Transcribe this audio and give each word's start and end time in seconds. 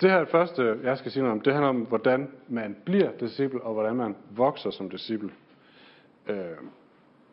Det 0.00 0.10
her 0.10 0.24
første, 0.24 0.80
jeg 0.82 0.98
skal 0.98 1.10
sige 1.10 1.22
noget 1.22 1.32
om. 1.32 1.40
Det 1.40 1.52
handler 1.52 1.68
om, 1.68 1.80
hvordan 1.80 2.28
man 2.48 2.76
bliver 2.84 3.10
disciple, 3.20 3.62
og 3.62 3.74
hvordan 3.74 3.96
man 3.96 4.16
vokser 4.30 4.70
som 4.70 4.90
disciple. 4.90 5.30
Øh, 6.28 6.36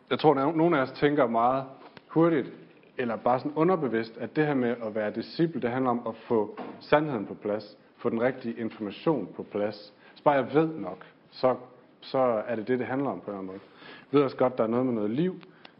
jeg 0.09 0.19
tror, 0.19 0.35
at 0.35 0.55
nogle 0.55 0.77
af 0.77 0.81
os 0.81 0.91
tænker 0.91 1.27
meget 1.27 1.63
hurtigt, 2.07 2.51
eller 2.97 3.15
bare 3.15 3.39
sådan 3.39 3.51
underbevidst, 3.55 4.17
at 4.17 4.35
det 4.35 4.45
her 4.45 4.53
med 4.53 4.75
at 4.83 4.95
være 4.95 5.11
disciple, 5.11 5.61
det 5.61 5.69
handler 5.69 5.91
om 5.91 6.01
at 6.07 6.15
få 6.15 6.59
sandheden 6.79 7.25
på 7.25 7.33
plads, 7.33 7.77
få 7.97 8.10
den 8.10 8.21
rigtige 8.21 8.60
information 8.60 9.29
på 9.35 9.43
plads. 9.43 9.93
Så 10.15 10.23
bare 10.23 10.35
jeg 10.35 10.53
ved 10.53 10.67
nok, 10.67 11.05
så, 11.31 11.55
så 12.01 12.17
er 12.47 12.55
det 12.55 12.67
det, 12.67 12.79
det 12.79 12.87
handler 12.87 13.09
om 13.09 13.19
på 13.19 13.31
en 13.31 13.37
eller 13.37 13.39
anden 13.39 13.47
måde. 13.47 13.59
Jeg 14.12 14.17
ved 14.17 14.23
også 14.23 14.37
godt, 14.37 14.53
at 14.53 14.57
der 14.57 14.63
er 14.63 14.67
noget 14.67 14.85
med 14.85 14.93
noget 14.93 15.09
liv, 15.09 15.35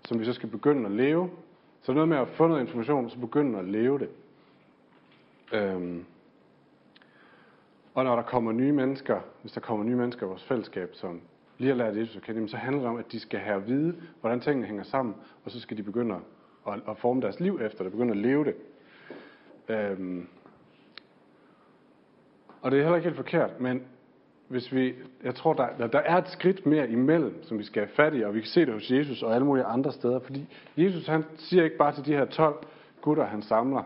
som 0.05 0.20
vi 0.20 0.25
så 0.25 0.34
skal 0.34 0.50
begynde 0.50 0.86
at 0.86 0.91
leve. 0.91 1.29
Så 1.82 1.93
noget 1.93 2.09
med 2.09 2.18
at 2.18 2.27
få 2.27 2.48
noget 2.48 2.61
information, 2.61 3.09
så 3.09 3.20
begynde 3.20 3.59
at 3.59 3.66
leve 3.66 4.00
det. 4.00 4.09
Øhm. 5.54 6.05
Og 7.94 8.04
når 8.04 8.15
der 8.15 8.24
kommer 8.24 8.52
nye 8.52 8.71
mennesker, 8.71 9.20
hvis 9.42 9.52
der 9.52 9.61
kommer 9.61 9.86
nye 9.86 9.96
mennesker 9.96 10.25
i 10.25 10.29
vores 10.29 10.43
fællesskab, 10.43 10.89
som 10.93 11.21
lige 11.57 11.70
har 11.70 11.78
lært 11.78 11.98
Jesus 11.98 12.15
at 12.15 12.21
kende, 12.21 12.50
så 12.50 12.57
handler 12.57 12.82
det 12.82 12.89
om, 12.89 12.98
at 12.98 13.11
de 13.11 13.20
skal 13.20 13.39
have 13.39 13.56
at 13.56 13.68
vide, 13.68 13.96
hvordan 14.21 14.39
tingene 14.39 14.68
hænger 14.68 14.84
sammen, 14.84 15.15
og 15.46 15.52
så 15.52 15.60
skal 15.60 15.78
de 15.78 15.84
begynde 15.84 16.15
at, 16.68 16.74
at 16.89 16.98
forme 16.98 17.21
deres 17.21 17.39
liv 17.39 17.60
efter 17.62 17.84
det, 17.84 17.92
begynde 17.92 18.12
at 18.12 18.18
leve 18.18 18.46
det. 18.46 18.56
Øhm. 19.70 20.28
Og 22.62 22.71
det 22.71 22.79
er 22.79 22.84
heller 22.84 22.96
ikke 22.96 23.10
helt 23.10 23.18
forkert, 23.18 23.60
men 23.60 23.84
hvis 24.48 24.73
vi, 24.73 24.93
jeg 25.23 25.36
tror, 25.36 25.54
der, 25.54 25.87
der 25.87 26.00
er 26.00 26.18
et 26.18 26.28
skridt 26.28 26.65
mere 26.65 26.89
imellem, 26.89 27.43
som 27.43 27.60
vi 27.60 27.64
skal 27.64 27.82
have 27.82 27.96
fat 27.96 28.14
i, 28.15 28.21
og 28.21 28.34
vi 28.34 28.39
kan 28.39 28.48
se 28.48 28.65
det 28.65 28.73
hos 28.73 28.92
Jesus 28.92 29.23
og 29.23 29.36
alle 29.36 29.46
mulige 29.46 29.65
andre 29.65 29.92
steder, 29.92 30.20
fordi 30.20 30.48
Jesus 30.78 31.07
han 31.07 31.23
siger 31.37 31.64
ikke 31.64 31.78
bare 31.78 31.96
til 31.96 32.06
de 32.06 32.14
her 32.14 32.26
12 32.26 32.56
gutter, 33.02 33.26
han 33.26 33.42
samler, 33.42 33.84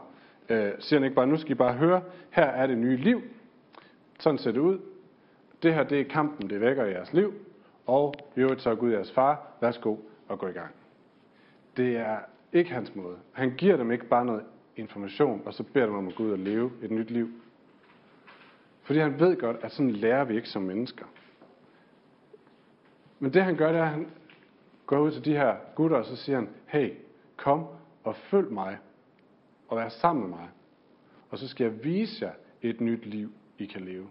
øh, 0.50 0.72
siger 0.80 1.00
han 1.00 1.04
ikke 1.04 1.16
bare, 1.16 1.28
nu 1.28 1.38
skal 1.38 1.52
I 1.52 1.56
bare 1.56 1.74
høre, 1.74 2.02
her 2.30 2.46
er 2.46 2.68
det 2.68 2.78
nye 2.78 2.98
liv, 2.98 3.22
sådan 4.20 4.38
ser 4.38 4.52
det 4.52 4.60
ud, 4.60 4.80
det 5.64 5.74
her 5.74 5.84
det 5.84 6.00
er 6.00 6.04
kampen, 6.04 6.50
det 6.50 6.62
vækker 6.62 6.86
i 6.86 6.92
jeres 6.92 7.14
liv, 7.14 7.34
og 7.86 8.14
i 8.36 8.40
øvrigt 8.40 8.62
så 8.62 8.70
er 8.70 8.76
Gud 8.76 8.92
jeres 8.92 9.12
far, 9.12 9.48
værsgo 9.62 9.96
og 10.28 10.40
gå 10.40 10.48
i 10.48 10.52
gang. 10.52 10.72
Det 11.78 11.98
er 11.98 12.20
ikke 12.54 12.72
hans 12.72 12.96
måde. 12.96 13.18
Han 13.32 13.56
giver 13.58 13.78
dem 13.78 13.92
ikke 13.92 14.06
bare 14.06 14.26
noget 14.26 14.44
information, 14.76 15.42
og 15.46 15.54
så 15.54 15.64
beder 15.64 15.86
dem 15.86 15.96
om 15.96 16.08
at 16.08 16.16
gå 16.16 16.24
ud 16.24 16.32
og 16.32 16.40
leve 16.40 16.72
et 16.82 16.92
nyt 16.92 17.12
liv. 17.12 17.30
Fordi 18.82 19.00
han 19.00 19.20
ved 19.20 19.36
godt, 19.38 19.58
at 19.62 19.72
sådan 19.72 19.92
lærer 19.92 20.24
vi 20.24 20.36
ikke 20.36 20.50
som 20.50 20.62
mennesker. 20.62 21.06
Men 23.20 23.34
det 23.34 23.44
han 23.44 23.56
gør, 23.56 23.72
det 23.72 23.80
er, 23.80 23.84
at 23.84 23.90
han 23.90 24.08
går 24.86 25.00
ud 25.00 25.12
til 25.12 25.26
de 25.26 25.32
her 25.32 25.56
gutter, 25.76 25.98
og 25.98 26.06
så 26.06 26.16
siger 26.16 26.36
han, 26.36 26.50
hey, 26.66 26.94
kom 27.38 27.66
og 28.04 28.16
følg 28.16 28.52
mig, 28.52 28.78
og 29.68 29.78
vær 29.78 29.90
sammen 29.90 30.30
med 30.30 30.38
mig. 30.38 30.50
Og 31.30 31.38
så 31.38 31.48
skal 31.48 31.64
jeg 31.64 31.84
vise 31.84 32.26
jer 32.26 32.32
et 32.62 32.82
nyt 32.82 33.06
liv, 33.06 33.32
i 33.58 33.66
kan 33.66 33.82
leve. 33.82 34.08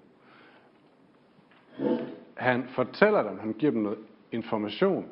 Han 2.34 2.68
fortæller 2.68 3.22
dem, 3.22 3.38
han 3.38 3.52
giver 3.52 3.72
dem 3.72 3.82
noget 3.82 3.98
information, 4.32 5.08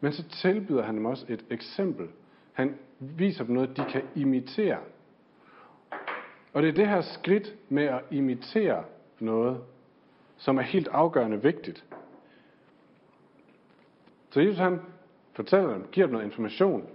men 0.00 0.12
så 0.12 0.28
tilbyder 0.28 0.82
han 0.82 0.96
dem 0.96 1.06
også 1.06 1.26
et 1.28 1.44
eksempel. 1.50 2.08
Han 2.52 2.78
viser 2.98 3.44
dem 3.44 3.54
noget, 3.54 3.76
de 3.76 3.84
kan 3.84 4.02
imitere. 4.14 4.78
Og 6.52 6.62
det 6.62 6.68
er 6.68 6.72
det 6.72 6.88
her 6.88 7.00
skridt 7.00 7.54
med 7.68 7.84
at 7.84 8.00
imitere 8.10 8.84
noget, 9.18 9.60
som 10.36 10.58
er 10.58 10.62
helt 10.62 10.88
afgørende 10.88 11.42
vigtigt. 11.42 11.84
Så 14.30 14.40
Jesus 14.40 14.58
han 14.58 14.80
fortæller 15.32 15.72
dem, 15.72 15.86
giver 15.92 16.06
dem 16.06 16.12
noget 16.12 16.26
information, 16.26 16.86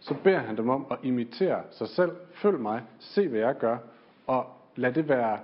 så 0.00 0.14
beder 0.24 0.38
han 0.38 0.56
dem 0.56 0.68
om 0.68 0.86
at 0.90 0.98
imitere 1.02 1.62
sig 1.70 1.88
selv. 1.88 2.12
Følg 2.32 2.60
mig, 2.60 2.82
se 2.98 3.28
hvad 3.28 3.40
jeg 3.40 3.58
gør, 3.58 3.78
og 4.26 4.46
lad 4.76 4.92
det 4.92 5.08
være 5.08 5.38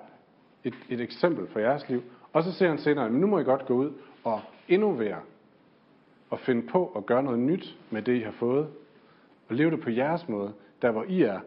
et, 0.64 0.74
et 0.88 1.00
eksempel 1.00 1.48
for 1.48 1.60
jeres 1.60 1.88
liv. 1.88 2.02
Og 2.32 2.44
så 2.44 2.52
siger 2.52 2.68
han 2.68 2.78
senere, 2.78 3.10
men 3.10 3.20
nu 3.20 3.26
må 3.26 3.38
I 3.38 3.44
godt 3.44 3.66
gå 3.66 3.74
ud 3.74 3.92
og 4.24 4.40
innovere, 4.68 5.20
og 6.30 6.40
finde 6.40 6.66
på 6.66 6.92
at 6.96 7.06
gøre 7.06 7.22
noget 7.22 7.38
nyt 7.38 7.76
med 7.90 8.02
det, 8.02 8.16
I 8.16 8.20
har 8.20 8.32
fået, 8.32 8.68
og 9.48 9.56
leve 9.56 9.70
det 9.70 9.80
på 9.80 9.90
jeres 9.90 10.28
måde, 10.28 10.52
der 10.82 10.90
hvor 10.90 11.04
I 11.08 11.22
er. 11.22 11.40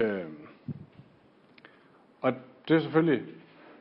Øh, 0.00 0.24
og 2.20 2.32
det 2.68 2.76
er 2.76 2.80
selvfølgelig, 2.80 3.22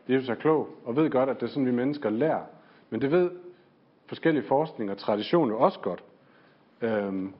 Jesus 0.09 0.29
er 0.29 0.35
klog, 0.35 0.69
og 0.85 0.95
ved 0.95 1.09
godt, 1.09 1.29
at 1.29 1.39
det 1.39 1.43
er 1.43 1.49
sådan, 1.49 1.65
vi 1.65 1.71
mennesker 1.71 2.09
lærer. 2.09 2.43
Men 2.89 3.01
det 3.01 3.11
ved 3.11 3.31
forskellige 4.05 4.47
forskning 4.47 4.91
og 4.91 4.97
tradition 4.97 5.49
jo 5.49 5.59
også 5.59 5.79
godt. 5.79 6.03
Øhm, 6.81 7.33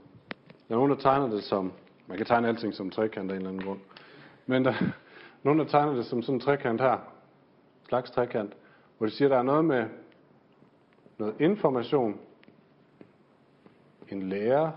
der 0.68 0.76
er 0.76 0.80
nogen, 0.80 0.92
der 0.92 0.98
tegner 0.98 1.28
det 1.28 1.44
som, 1.44 1.72
man 2.08 2.18
kan 2.18 2.26
tegne 2.26 2.48
alting 2.48 2.74
som 2.74 2.90
trekant 2.90 3.32
af 3.32 3.36
en 3.36 3.42
eller 3.42 3.50
anden 3.50 3.64
grund. 3.64 3.80
Men 4.46 4.66
der 4.66 4.74
er 5.44 5.46
nogen, 5.46 5.60
der 5.60 5.66
tegner 5.66 5.94
det 5.94 6.06
som 6.06 6.22
sådan 6.22 6.36
en 6.36 6.40
trekant 6.40 6.82
her, 6.82 6.98
slags 7.88 8.12
trekant, 8.12 8.54
hvor 8.98 9.08
de 9.08 9.12
siger, 9.12 9.28
at 9.28 9.32
der 9.32 9.38
er 9.38 9.44
noget 9.44 9.66
med 9.66 9.86
noget 11.18 11.36
information, 11.40 12.20
en 14.10 14.30
lærer, 14.30 14.72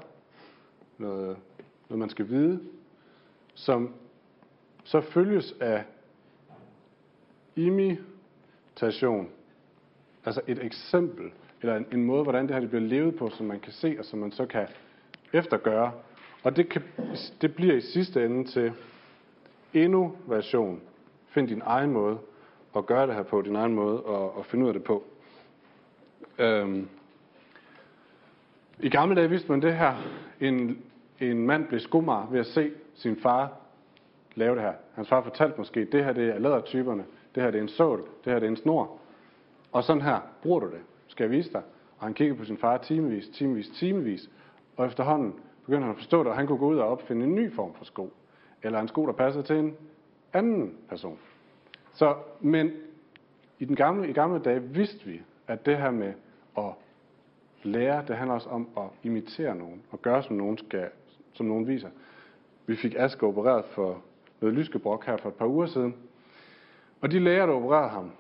noget, 0.99 1.37
noget 1.89 1.99
man 1.99 2.11
skal 2.11 2.29
vide, 2.29 2.61
som 3.55 3.95
så 4.85 5.01
følges 5.01 5.55
af 5.61 5.85
imitation, 7.57 9.29
altså 10.25 10.41
et 10.47 10.65
eksempel, 10.65 11.33
eller 11.61 11.77
en, 11.77 11.87
en 11.93 12.05
måde, 12.05 12.23
hvordan 12.23 12.47
det 12.47 12.55
her 12.55 12.61
det 12.61 12.69
bliver 12.69 12.85
levet 12.85 13.17
på, 13.17 13.31
som 13.31 13.47
man 13.47 13.61
kan 13.61 13.73
se, 13.73 13.97
og 13.99 14.05
som 14.05 14.19
man 14.19 14.33
så 14.33 14.47
kan 14.47 14.69
eftergøre. 15.33 15.93
Og 16.43 16.57
det, 16.57 16.69
kan, 16.69 16.83
det 17.41 17.55
bliver 17.55 17.75
i 17.75 17.81
sidste 17.81 18.25
ende 18.25 18.45
til 18.51 18.73
innovation. 19.75 20.81
Find 21.27 21.49
din 21.49 21.63
egen 21.65 21.91
måde 21.91 22.19
at 22.77 22.87
gøre 22.87 23.07
det 23.07 23.15
her 23.15 23.23
på, 23.23 23.43
din 23.43 23.57
egen 23.57 23.75
måde 23.75 24.03
at, 24.09 24.39
at 24.39 24.47
finde 24.47 24.65
ud 24.65 24.69
af 24.69 24.75
det 24.75 24.85
på. 24.85 25.05
Øhm. 26.39 26.89
I 28.81 28.89
gamle 28.89 29.17
dage 29.17 29.31
vidste 29.31 29.51
man 29.51 29.63
det 29.63 29.77
her. 29.77 29.95
En, 30.41 30.79
en 31.21 31.47
mand 31.47 31.67
blev 31.67 31.81
skummer 31.81 32.29
ved 32.31 32.41
at 32.41 32.47
se 32.47 32.71
sin 32.95 33.17
far 33.17 33.53
lave 34.35 34.55
det 34.55 34.63
her. 34.63 34.73
Hans 34.95 35.09
far 35.09 35.23
fortalte 35.23 35.59
måske, 35.59 35.85
det 35.85 36.05
her 36.05 36.13
det 36.13 36.29
er 36.29 36.39
lædertyperne, 36.39 37.05
det 37.35 37.43
her 37.43 37.51
det 37.51 37.59
er 37.59 37.63
en 37.63 37.69
sål, 37.69 38.05
det 38.25 38.33
her 38.33 38.39
det 38.39 38.47
er 38.47 38.51
en 38.51 38.57
snor. 38.57 38.99
Og 39.73 39.85
sådan 39.85 40.03
her 40.03 40.21
bruger 40.43 40.61
du 40.61 40.67
det. 40.67 40.81
Skal 41.07 41.25
jeg 41.25 41.31
vise 41.31 41.53
dig? 41.53 41.63
Og 41.99 42.07
han 42.07 42.15
kiggede 42.15 42.39
på 42.39 42.45
sin 42.45 42.59
far 42.59 42.77
timevis, 42.77 43.29
timevis, 43.29 43.69
timevis. 43.69 44.31
Og 44.77 44.87
efterhånden 44.87 45.35
begyndte 45.65 45.83
han 45.83 45.91
at 45.91 45.97
forstå 45.97 46.19
det, 46.19 46.27
og 46.27 46.37
han 46.37 46.47
kunne 46.47 46.59
gå 46.59 46.67
ud 46.67 46.79
og 46.79 46.89
opfinde 46.89 47.27
en 47.27 47.35
ny 47.35 47.53
form 47.53 47.75
for 47.75 47.85
sko. 47.85 48.13
Eller 48.65 48.81
en 48.81 48.89
sko, 48.89 49.07
der 49.07 49.13
passer 49.13 49.43
til 49.43 49.57
en 49.57 49.77
anden 50.33 50.75
person. 50.89 51.19
Så, 51.93 52.15
men 52.41 52.71
i, 53.59 53.65
den 53.65 53.77
gamle, 53.77 54.09
i 54.09 54.13
gamle 54.13 54.39
dage 54.39 54.63
vidste 54.63 55.07
vi, 55.07 55.23
at 55.47 55.67
det 55.67 55.77
her 55.77 55.91
med 55.91 56.13
at 56.59 56.73
lære, 57.63 58.05
det 58.09 58.17
handler 58.17 58.35
også 58.35 58.49
om 58.49 58.69
at 58.77 58.85
imitere 59.03 59.55
nogen, 59.55 59.83
og 59.91 60.03
gøre 60.03 60.23
som 60.23 60.37
nogen, 60.37 60.59
skal, 60.59 60.89
som 61.33 61.47
nogen 61.47 61.69
viser. 61.69 61.89
Vi 62.67 62.77
fik 62.77 62.95
Aske 62.99 63.27
opereret 63.27 63.65
for 63.65 64.03
noget 64.41 64.57
lyskebrok 64.57 65.07
her 65.07 65.17
for 65.17 65.29
et 65.29 65.35
par 65.35 65.47
uger 65.47 65.67
siden, 65.67 65.97
og 67.01 67.11
de 67.11 67.19
læger, 67.19 67.47
der 67.47 67.53
opererede 67.53 67.89
ham, 67.89 68.11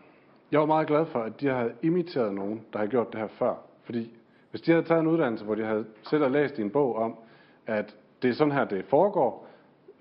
jeg 0.53 0.61
var 0.61 0.67
meget 0.67 0.87
glad 0.87 1.07
for, 1.07 1.19
at 1.19 1.41
de 1.41 1.49
havde 1.49 1.75
imiteret 1.83 2.35
nogen, 2.35 2.65
der 2.73 2.79
havde 2.79 2.91
gjort 2.91 3.13
det 3.13 3.21
her 3.21 3.29
før. 3.29 3.55
Fordi 3.85 4.17
hvis 4.51 4.61
de 4.61 4.73
havde 4.73 4.85
taget 4.85 5.01
en 5.01 5.07
uddannelse, 5.07 5.45
hvor 5.45 5.55
de 5.55 5.65
havde 5.65 5.87
selv 6.03 6.25
og 6.25 6.31
læst 6.31 6.59
i 6.59 6.63
en 6.63 6.71
bog 6.71 6.97
om, 6.97 7.17
at 7.67 7.97
det 8.23 8.31
er 8.31 8.35
sådan 8.35 8.53
her, 8.53 8.65
det 8.65 8.85
foregår, 8.85 9.49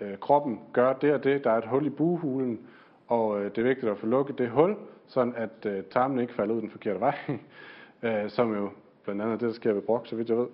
øh, 0.03 0.17
kroppen 0.17 0.59
gør 0.73 0.93
det 0.93 1.13
og 1.13 1.23
det, 1.23 1.43
der 1.43 1.51
er 1.51 1.57
et 1.57 1.67
hul 1.67 1.85
i 1.85 1.89
buhulen, 1.89 2.59
og 3.07 3.39
øh, 3.39 3.45
det 3.45 3.57
er 3.57 3.63
vigtigt 3.63 3.91
at 3.91 3.97
få 3.97 4.05
lukket 4.05 4.37
det 4.37 4.49
hul, 4.49 4.75
sådan 5.07 5.33
at 5.35 5.65
øh, 5.65 5.83
tarmen 5.83 6.19
ikke 6.19 6.33
falder 6.33 6.55
ud 6.55 6.61
den 6.61 6.69
forkerte 6.69 6.99
vej, 6.99 7.15
øh, 8.03 8.29
som 8.29 8.53
jo 8.55 8.69
blandt 9.03 9.21
andet 9.21 9.39
det, 9.39 9.47
der 9.47 9.53
sker 9.53 9.73
ved 9.73 9.81
brok, 9.81 10.07
så 10.07 10.15
vidt 10.15 10.29
jeg 10.29 10.37
ved. 10.37 10.47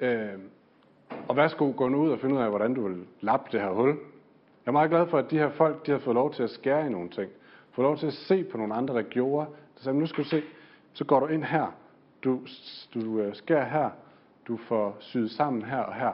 Øh, 0.00 0.38
og 1.28 1.36
værsgo, 1.36 1.72
gå 1.76 1.88
nu 1.88 2.02
ud 2.02 2.10
og 2.10 2.18
finde 2.18 2.34
ud 2.34 2.40
af, 2.40 2.48
hvordan 2.48 2.74
du 2.74 2.88
vil 2.88 3.04
lappe 3.20 3.48
det 3.52 3.60
her 3.60 3.70
hul. 3.70 3.88
Jeg 3.88 3.96
er 4.70 4.72
meget 4.72 4.90
glad 4.90 5.06
for, 5.06 5.18
at 5.18 5.30
de 5.30 5.38
her 5.38 5.50
folk, 5.50 5.86
de 5.86 5.90
har 5.90 5.98
fået 5.98 6.14
lov 6.14 6.32
til 6.32 6.42
at 6.42 6.50
skære 6.50 6.86
i 6.86 6.90
nogle 6.90 7.08
ting 7.08 7.30
få 7.76 7.82
lov 7.82 7.96
til 7.96 8.06
at 8.06 8.12
se 8.12 8.44
på 8.44 8.58
nogle 8.58 8.74
andre 8.74 8.94
der 8.94 9.02
gjorde. 9.02 9.46
Så 9.74 9.84
sagde, 9.84 9.98
nu 9.98 10.06
skal 10.06 10.24
du 10.24 10.28
se, 10.28 10.42
så 10.92 11.04
går 11.04 11.20
du 11.20 11.26
ind 11.26 11.44
her, 11.44 11.74
du, 12.24 12.40
du 12.94 13.20
øh, 13.20 13.34
skærer 13.34 13.64
her, 13.64 13.90
du 14.48 14.56
får 14.56 14.96
syet 15.00 15.30
sammen 15.30 15.62
her 15.62 15.78
og 15.78 15.94
her, 15.94 16.12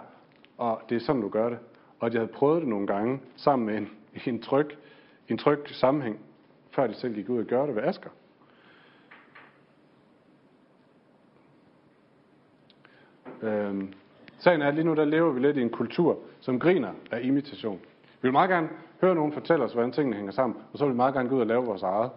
og 0.58 0.80
det 0.88 0.96
er 0.96 1.00
sådan, 1.00 1.22
du 1.22 1.28
gør 1.28 1.48
det. 1.48 1.58
Og 2.02 2.12
de 2.12 2.16
havde 2.16 2.32
prøvet 2.32 2.60
det 2.60 2.68
nogle 2.68 2.86
gange 2.86 3.20
sammen 3.36 3.66
med 3.66 3.76
en, 3.76 3.90
en, 4.34 4.42
tryg, 4.42 4.66
en 5.28 5.38
tryg 5.38 5.58
sammenhæng, 5.66 6.20
før 6.70 6.86
de 6.86 6.94
selv 6.94 7.14
gik 7.14 7.28
ud 7.28 7.38
og 7.38 7.44
gjorde 7.44 7.66
det 7.66 7.76
ved 7.76 7.82
Asker. 7.82 8.10
Øhm, 13.42 13.92
sagen 14.38 14.62
er, 14.62 14.68
at 14.68 14.74
lige 14.74 14.84
nu 14.84 14.94
der 14.94 15.04
lever 15.04 15.32
vi 15.32 15.40
lidt 15.40 15.56
i 15.56 15.62
en 15.62 15.70
kultur, 15.70 16.18
som 16.40 16.58
griner 16.58 16.92
af 17.10 17.20
imitation. 17.22 17.80
Vi 18.22 18.28
vil 18.28 18.32
meget 18.32 18.50
gerne 18.50 18.68
høre 19.00 19.14
nogen 19.14 19.32
fortælle 19.32 19.64
os, 19.64 19.72
hvordan 19.72 19.92
tingene 19.92 20.16
hænger 20.16 20.32
sammen, 20.32 20.58
og 20.72 20.78
så 20.78 20.84
vil 20.84 20.92
vi 20.92 20.96
meget 20.96 21.14
gerne 21.14 21.28
gå 21.28 21.34
ud 21.34 21.40
og 21.40 21.46
lave 21.46 21.64
vores 21.64 21.82
eget. 21.82 22.10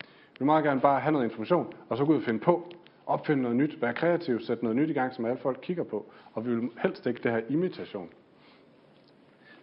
Vi 0.00 0.38
vil 0.38 0.46
meget 0.46 0.64
gerne 0.64 0.80
bare 0.80 1.00
have 1.00 1.12
noget 1.12 1.24
information, 1.24 1.74
og 1.88 1.96
så 1.96 2.04
gå 2.04 2.12
ud 2.12 2.16
og 2.16 2.22
finde 2.22 2.40
på, 2.40 2.72
opfinde 3.06 3.42
noget 3.42 3.56
nyt, 3.56 3.82
være 3.82 3.94
kreativ, 3.94 4.40
sætte 4.40 4.64
noget 4.64 4.76
nyt 4.76 4.90
i 4.90 4.92
gang, 4.92 5.14
som 5.14 5.24
alle 5.24 5.38
folk 5.38 5.58
kigger 5.62 5.84
på, 5.84 6.12
og 6.32 6.46
vi 6.46 6.54
vil 6.54 6.70
helst 6.82 7.06
ikke 7.06 7.22
det 7.22 7.32
her 7.32 7.40
imitation. 7.48 8.08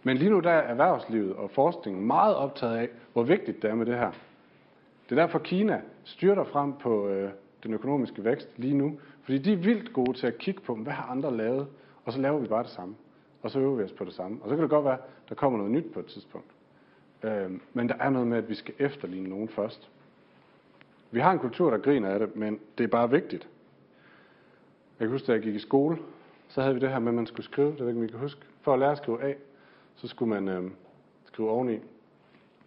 Men 0.02 0.16
lige 0.16 0.30
nu 0.30 0.40
der 0.40 0.50
er 0.50 0.62
erhvervslivet 0.62 1.32
og 1.32 1.50
forskningen 1.50 2.06
meget 2.06 2.36
optaget 2.36 2.76
af, 2.76 2.88
hvor 3.12 3.22
vigtigt 3.22 3.62
det 3.62 3.70
er 3.70 3.74
med 3.74 3.86
det 3.86 3.94
her. 3.98 4.10
Det 5.08 5.18
er 5.18 5.22
derfor 5.22 5.38
Kina 5.38 5.80
styrter 6.04 6.44
frem 6.44 6.72
på 6.72 7.08
øh, 7.08 7.30
den 7.62 7.74
økonomiske 7.74 8.24
vækst 8.24 8.48
lige 8.56 8.74
nu, 8.74 8.98
fordi 9.22 9.38
de 9.38 9.52
er 9.52 9.56
vildt 9.56 9.92
gode 9.92 10.12
til 10.12 10.26
at 10.26 10.38
kigge 10.38 10.60
på, 10.60 10.74
hvad 10.74 10.92
har 10.92 11.10
andre 11.10 11.36
lavet, 11.36 11.66
og 12.04 12.12
så 12.12 12.20
laver 12.20 12.38
vi 12.38 12.46
bare 12.46 12.62
det 12.62 12.70
samme. 12.70 12.94
Og 13.42 13.50
så 13.50 13.58
øver 13.58 13.76
vi 13.76 13.82
os 13.82 13.92
på 13.92 14.04
det 14.04 14.14
samme. 14.14 14.38
Og 14.42 14.48
så 14.48 14.54
kan 14.54 14.62
det 14.62 14.70
godt 14.70 14.84
være, 14.84 14.98
der 15.28 15.34
kommer 15.34 15.58
noget 15.58 15.72
nyt 15.72 15.92
på 15.92 16.00
et 16.00 16.06
tidspunkt. 16.06 16.46
Øh, 17.22 17.50
men 17.72 17.88
der 17.88 17.94
er 18.00 18.10
noget 18.10 18.28
med, 18.28 18.38
at 18.38 18.48
vi 18.48 18.54
skal 18.54 18.74
efterligne 18.78 19.28
nogen 19.28 19.48
først. 19.48 19.90
Vi 21.10 21.20
har 21.20 21.32
en 21.32 21.38
kultur, 21.38 21.70
der 21.70 21.78
griner 21.78 22.08
af 22.08 22.18
det, 22.18 22.36
men 22.36 22.60
det 22.78 22.84
er 22.84 22.88
bare 22.88 23.10
vigtigt. 23.10 23.48
Jeg 25.00 25.06
kan 25.06 25.10
huske, 25.10 25.26
da 25.26 25.32
jeg 25.32 25.42
gik 25.42 25.54
i 25.54 25.58
skole, 25.58 25.98
så 26.48 26.62
havde 26.62 26.74
vi 26.74 26.80
det 26.80 26.90
her 26.90 26.98
med, 26.98 27.08
at 27.08 27.14
man 27.14 27.26
skulle 27.26 27.46
skrive, 27.46 27.70
det 27.70 27.80
ved 27.80 27.88
ikke, 27.88 28.00
om 28.00 28.04
I 28.04 28.08
kan 28.08 28.18
huske. 28.18 28.40
For 28.62 28.72
at 28.72 28.78
lære 28.78 28.92
at 28.92 28.98
skrive 28.98 29.22
A, 29.22 29.32
så 30.00 30.08
skulle 30.08 30.40
man 30.40 30.48
øh, 30.48 30.70
skrive 31.24 31.50
oveni 31.50 31.78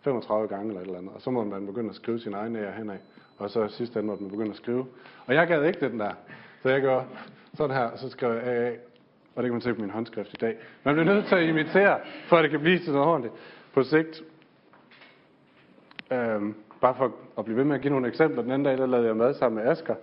35 0.01 0.47
gange 0.47 0.67
eller 0.67 0.81
et 0.81 0.85
eller 0.85 0.99
andet, 0.99 1.13
og 1.15 1.21
så 1.21 1.31
måtte 1.31 1.51
man 1.51 1.65
begynde 1.65 1.89
at 1.89 1.95
skrive 1.95 2.19
sin 2.19 2.33
egen 2.33 2.55
ære 2.55 2.71
henad, 2.71 2.97
og 3.37 3.49
så 3.49 3.67
sidst 3.67 3.95
ende 3.95 4.07
måtte 4.07 4.23
man 4.23 4.31
begynde 4.31 4.51
at 4.51 4.57
skrive. 4.57 4.85
Og 5.25 5.33
jeg 5.33 5.47
gad 5.47 5.65
ikke 5.65 5.89
den 5.89 5.99
der, 5.99 6.11
så 6.61 6.69
jeg 6.69 6.81
gør 6.81 7.03
sådan 7.53 7.75
her, 7.75 7.83
og 7.83 7.99
så 7.99 8.09
skrev 8.09 8.33
jeg 8.33 8.43
AA, 8.43 8.71
og 9.35 9.43
det 9.43 9.49
kan 9.49 9.51
man 9.51 9.61
se 9.61 9.73
på 9.73 9.81
min 9.81 9.89
håndskrift 9.89 10.33
i 10.33 10.37
dag. 10.41 10.57
Man 10.83 10.95
bliver 10.95 11.13
nødt 11.13 11.25
til 11.25 11.35
at 11.35 11.43
imitere, 11.43 11.99
for 12.27 12.37
at 12.37 12.43
det 12.43 12.51
kan 12.51 12.59
blive 12.59 12.79
til 12.79 12.93
noget 12.93 13.07
ordentligt 13.07 13.33
på 13.73 13.83
sigt. 13.83 14.23
Øhm, 16.11 16.55
bare 16.81 16.95
for 16.95 17.15
at 17.37 17.45
blive 17.45 17.57
ved 17.57 17.63
med 17.63 17.75
at 17.75 17.81
give 17.81 17.91
nogle 17.91 18.07
eksempler. 18.07 18.41
Den 18.41 18.51
anden 18.51 18.65
dag, 18.65 18.77
der 18.77 18.85
lavede 18.85 19.07
jeg 19.07 19.17
mad 19.17 19.33
sammen 19.33 19.63
med 19.63 19.71
Asker. 19.71 19.95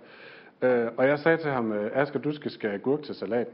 Øh, 0.61 0.87
og 0.97 1.07
jeg 1.07 1.19
sagde 1.19 1.37
til 1.37 1.51
ham, 1.51 1.71
øh, 1.71 1.91
Asker, 1.93 2.19
du 2.19 2.31
skal 2.31 2.51
skære 2.51 2.73
agurk 2.73 3.03
til 3.03 3.15
salat. 3.15 3.47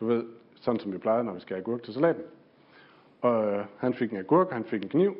Du 0.00 0.06
ved, 0.06 0.24
sådan 0.60 0.80
som 0.80 0.92
vi 0.92 0.98
plejer, 0.98 1.22
når 1.22 1.32
vi 1.32 1.40
skærer 1.40 1.60
agurk 1.60 1.82
til 1.82 1.94
salaten. 1.94 2.22
Og 3.26 3.52
øh, 3.52 3.64
han 3.78 3.94
fik 3.94 4.10
en 4.10 4.16
agurk, 4.16 4.52
han 4.52 4.64
fik 4.64 4.82
en 4.82 4.88
kniv, 4.88 5.16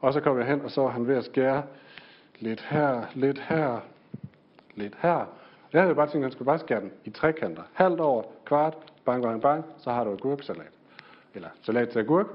og 0.00 0.12
så 0.12 0.20
kom 0.20 0.38
jeg 0.38 0.46
hen, 0.46 0.60
og 0.60 0.70
så 0.70 0.80
var 0.80 0.90
han 0.90 1.06
ved 1.06 1.16
at 1.16 1.24
skære 1.24 1.62
lidt 2.38 2.60
her, 2.60 3.02
lidt 3.14 3.38
her, 3.38 3.80
lidt 4.74 4.96
her. 4.98 5.26
Jeg 5.72 5.80
havde 5.80 5.88
jo 5.88 5.94
bare 5.94 6.06
tænkt, 6.06 6.16
at 6.16 6.22
han 6.22 6.32
skulle 6.32 6.46
bare 6.46 6.58
skære 6.58 6.80
den 6.80 6.92
i 7.04 7.10
trekanter. 7.10 7.62
Halvt 7.72 8.00
over, 8.00 8.22
kvart, 8.44 8.76
bang, 9.04 9.22
bang, 9.22 9.42
bang, 9.42 9.64
så 9.78 9.90
har 9.90 10.04
du 10.04 10.12
agurksalat. 10.12 10.72
Eller 11.34 11.48
salat 11.62 11.88
til 11.88 11.98
agurk. 11.98 12.26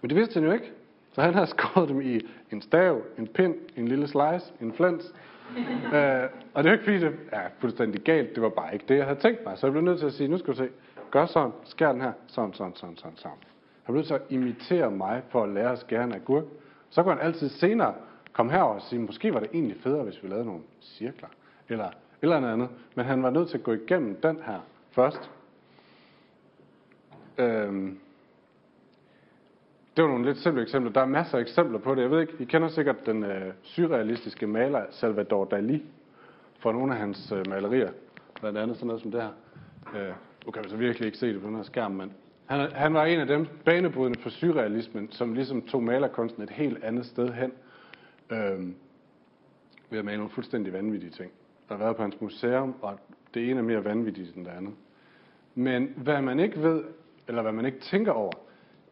Men 0.00 0.10
det 0.10 0.16
vidste 0.16 0.34
han 0.34 0.44
jo 0.44 0.52
ikke. 0.52 0.72
Så 1.12 1.22
han 1.22 1.34
har 1.34 1.44
skåret 1.56 1.88
dem 1.88 2.00
i 2.00 2.20
en 2.50 2.62
stav, 2.62 3.02
en 3.18 3.26
pind, 3.26 3.54
en 3.76 3.88
lille 3.88 4.08
slice, 4.08 4.52
en 4.60 4.72
flens. 4.72 5.14
øh, 5.94 6.24
og 6.54 6.64
det 6.64 6.68
er 6.68 6.72
ikke 6.72 6.84
fordi, 6.84 6.98
det 6.98 7.14
er 7.32 7.48
fuldstændig 7.58 8.00
galt. 8.00 8.34
Det 8.34 8.42
var 8.42 8.48
bare 8.48 8.74
ikke 8.74 8.84
det, 8.88 8.96
jeg 8.96 9.04
havde 9.04 9.18
tænkt 9.18 9.44
mig. 9.44 9.58
Så 9.58 9.66
jeg 9.66 9.72
blev 9.72 9.84
nødt 9.84 9.98
til 9.98 10.06
at 10.06 10.12
sige, 10.12 10.28
nu 10.28 10.38
skal 10.38 10.52
du 10.52 10.58
se, 10.58 10.68
gør 11.10 11.26
sådan, 11.26 11.52
skær 11.64 11.92
den 11.92 12.00
her, 12.00 12.12
sådan, 12.26 12.52
sådan, 12.52 12.76
sådan, 12.76 12.96
sådan, 12.96 13.16
sådan. 13.16 13.36
Han 13.88 13.92
blev 13.92 14.04
så 14.04 14.18
imitere 14.30 14.90
mig 14.90 15.22
for 15.28 15.42
at 15.42 15.48
lære 15.48 15.72
at 15.72 15.78
skære 15.78 16.04
en 16.04 16.14
agurk. 16.14 16.44
Så 16.90 17.02
kunne 17.02 17.14
han 17.14 17.26
altid 17.26 17.48
senere 17.48 17.94
komme 18.32 18.52
herover 18.52 18.74
og 18.74 18.82
sige, 18.82 18.98
måske 18.98 19.34
var 19.34 19.40
det 19.40 19.48
egentlig 19.54 19.76
federe, 19.82 20.04
hvis 20.04 20.22
vi 20.22 20.28
lavede 20.28 20.46
nogle 20.46 20.62
cirkler. 20.80 21.28
Eller 21.68 21.90
eller 22.22 22.36
andet 22.36 22.48
andet. 22.52 22.68
Men 22.94 23.04
han 23.04 23.22
var 23.22 23.30
nødt 23.30 23.48
til 23.48 23.58
at 23.58 23.64
gå 23.64 23.72
igennem 23.72 24.20
den 24.20 24.40
her 24.46 24.60
først. 24.90 25.30
Øhm, 27.38 27.98
det 29.96 30.04
var 30.04 30.10
nogle 30.10 30.24
lidt 30.24 30.38
simple 30.38 30.62
eksempler. 30.62 30.92
Der 30.92 31.00
er 31.00 31.06
masser 31.06 31.38
af 31.38 31.42
eksempler 31.42 31.78
på 31.78 31.94
det. 31.94 32.02
Jeg 32.02 32.10
ved 32.10 32.20
ikke, 32.20 32.34
I 32.38 32.44
kender 32.44 32.68
sikkert 32.68 33.06
den 33.06 33.24
øh, 33.24 33.52
surrealistiske 33.62 34.46
maler 34.46 34.84
Salvador 34.90 35.44
Dali 35.44 35.82
fra 36.58 36.72
nogle 36.72 36.92
af 36.92 36.98
hans 36.98 37.32
øh, 37.32 37.48
malerier. 37.48 37.90
Blandt 38.40 38.58
andet 38.58 38.76
sådan 38.76 38.86
noget 38.86 39.02
som 39.02 39.10
det 39.10 39.22
her. 39.22 39.30
Øh, 39.96 40.14
nu 40.46 40.52
kan 40.52 40.64
vi 40.64 40.68
så 40.68 40.76
virkelig 40.76 41.06
ikke 41.06 41.18
se 41.18 41.32
det 41.32 41.40
på 41.40 41.46
den 41.46 41.56
her 41.56 41.62
skærm, 41.62 41.92
men 41.92 42.12
han, 42.48 42.72
han 42.72 42.94
var 42.94 43.04
en 43.04 43.20
af 43.20 43.26
dem 43.26 43.46
banebrydende 43.64 44.18
for 44.22 44.30
surrealismen, 44.30 45.12
som 45.12 45.34
ligesom 45.34 45.62
tog 45.62 45.82
malerkunsten 45.82 46.42
et 46.42 46.50
helt 46.50 46.84
andet 46.84 47.06
sted 47.06 47.28
hen. 47.28 47.52
Øh, 48.30 48.72
ved 49.90 49.98
at 49.98 50.04
male 50.04 50.16
nogle 50.16 50.32
fuldstændig 50.32 50.72
vanvittige 50.72 51.10
ting. 51.10 51.32
Der 51.68 51.76
har 51.76 51.84
været 51.84 51.96
på 51.96 52.02
hans 52.02 52.20
museum, 52.20 52.74
og 52.82 52.98
det 53.34 53.50
ene 53.50 53.58
er 53.58 53.64
mere 53.64 53.84
vanvittigt 53.84 54.36
end 54.36 54.44
det 54.44 54.50
andet. 54.50 54.74
Men 55.54 55.94
hvad 55.96 56.22
man 56.22 56.40
ikke 56.40 56.62
ved, 56.62 56.84
eller 57.28 57.42
hvad 57.42 57.52
man 57.52 57.66
ikke 57.66 57.80
tænker 57.80 58.12
over, 58.12 58.32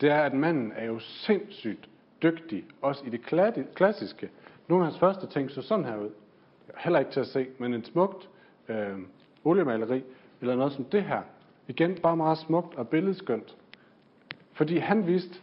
det 0.01 0.11
er, 0.11 0.23
at 0.23 0.35
manden 0.35 0.73
er 0.77 0.85
jo 0.85 0.99
sindssygt 0.99 1.89
dygtig, 2.23 2.65
også 2.83 3.05
i 3.07 3.11
det 3.11 3.21
klassiske. 3.75 4.31
Nogle 4.69 4.85
af 4.85 4.91
hans 4.91 4.99
første 4.99 5.27
ting 5.27 5.51
så 5.51 5.63
sådan 5.63 5.85
her 5.85 5.97
ud. 5.97 6.11
Heller 6.77 6.99
ikke 6.99 7.11
til 7.11 7.21
at 7.21 7.27
se, 7.27 7.47
men 7.59 7.75
en 7.75 7.85
smukt 7.85 8.29
øh, 8.69 8.99
oliemaleri, 9.45 10.03
eller 10.41 10.57
noget 10.57 10.73
som 10.73 10.85
det 10.85 11.03
her. 11.03 11.23
Igen, 11.69 11.95
bare 12.03 12.17
meget 12.17 12.39
smukt 12.39 12.75
og 12.75 12.89
billedskønt. 12.89 13.57
Fordi 14.53 14.77
han 14.77 15.07
vidste, 15.07 15.41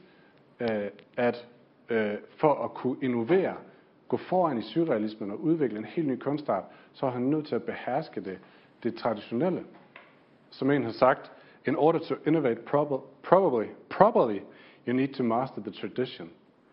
øh, 0.60 0.90
at 1.18 1.48
øh, 1.90 2.14
for 2.38 2.54
at 2.54 2.74
kunne 2.74 2.98
innovere, 3.02 3.56
gå 4.08 4.18
foran 4.18 4.58
i 4.58 4.62
surrealismen 4.62 5.32
og 5.32 5.42
udvikle 5.42 5.78
en 5.78 5.86
helt 5.86 6.08
ny 6.08 6.18
kunstart, 6.18 6.64
så 6.94 7.06
er 7.06 7.12
han 7.12 7.22
nødt 7.22 7.48
til 7.48 7.56
at 7.56 7.64
beherske 7.64 8.22
det, 8.22 8.40
det 8.84 8.96
traditionelle. 8.96 9.64
Som 10.50 10.72
en 10.72 10.84
har 10.84 10.92
sagt, 10.92 11.32
in 11.68 11.76
order 11.76 12.00
to 12.00 12.16
innovate 12.26 12.62
probably, 12.62 13.68
probably, 13.90 14.40
you 14.88 14.94
need 14.94 15.08
to 15.08 15.24
master 15.24 15.62
the 15.62 15.72
tradition. 15.72 16.30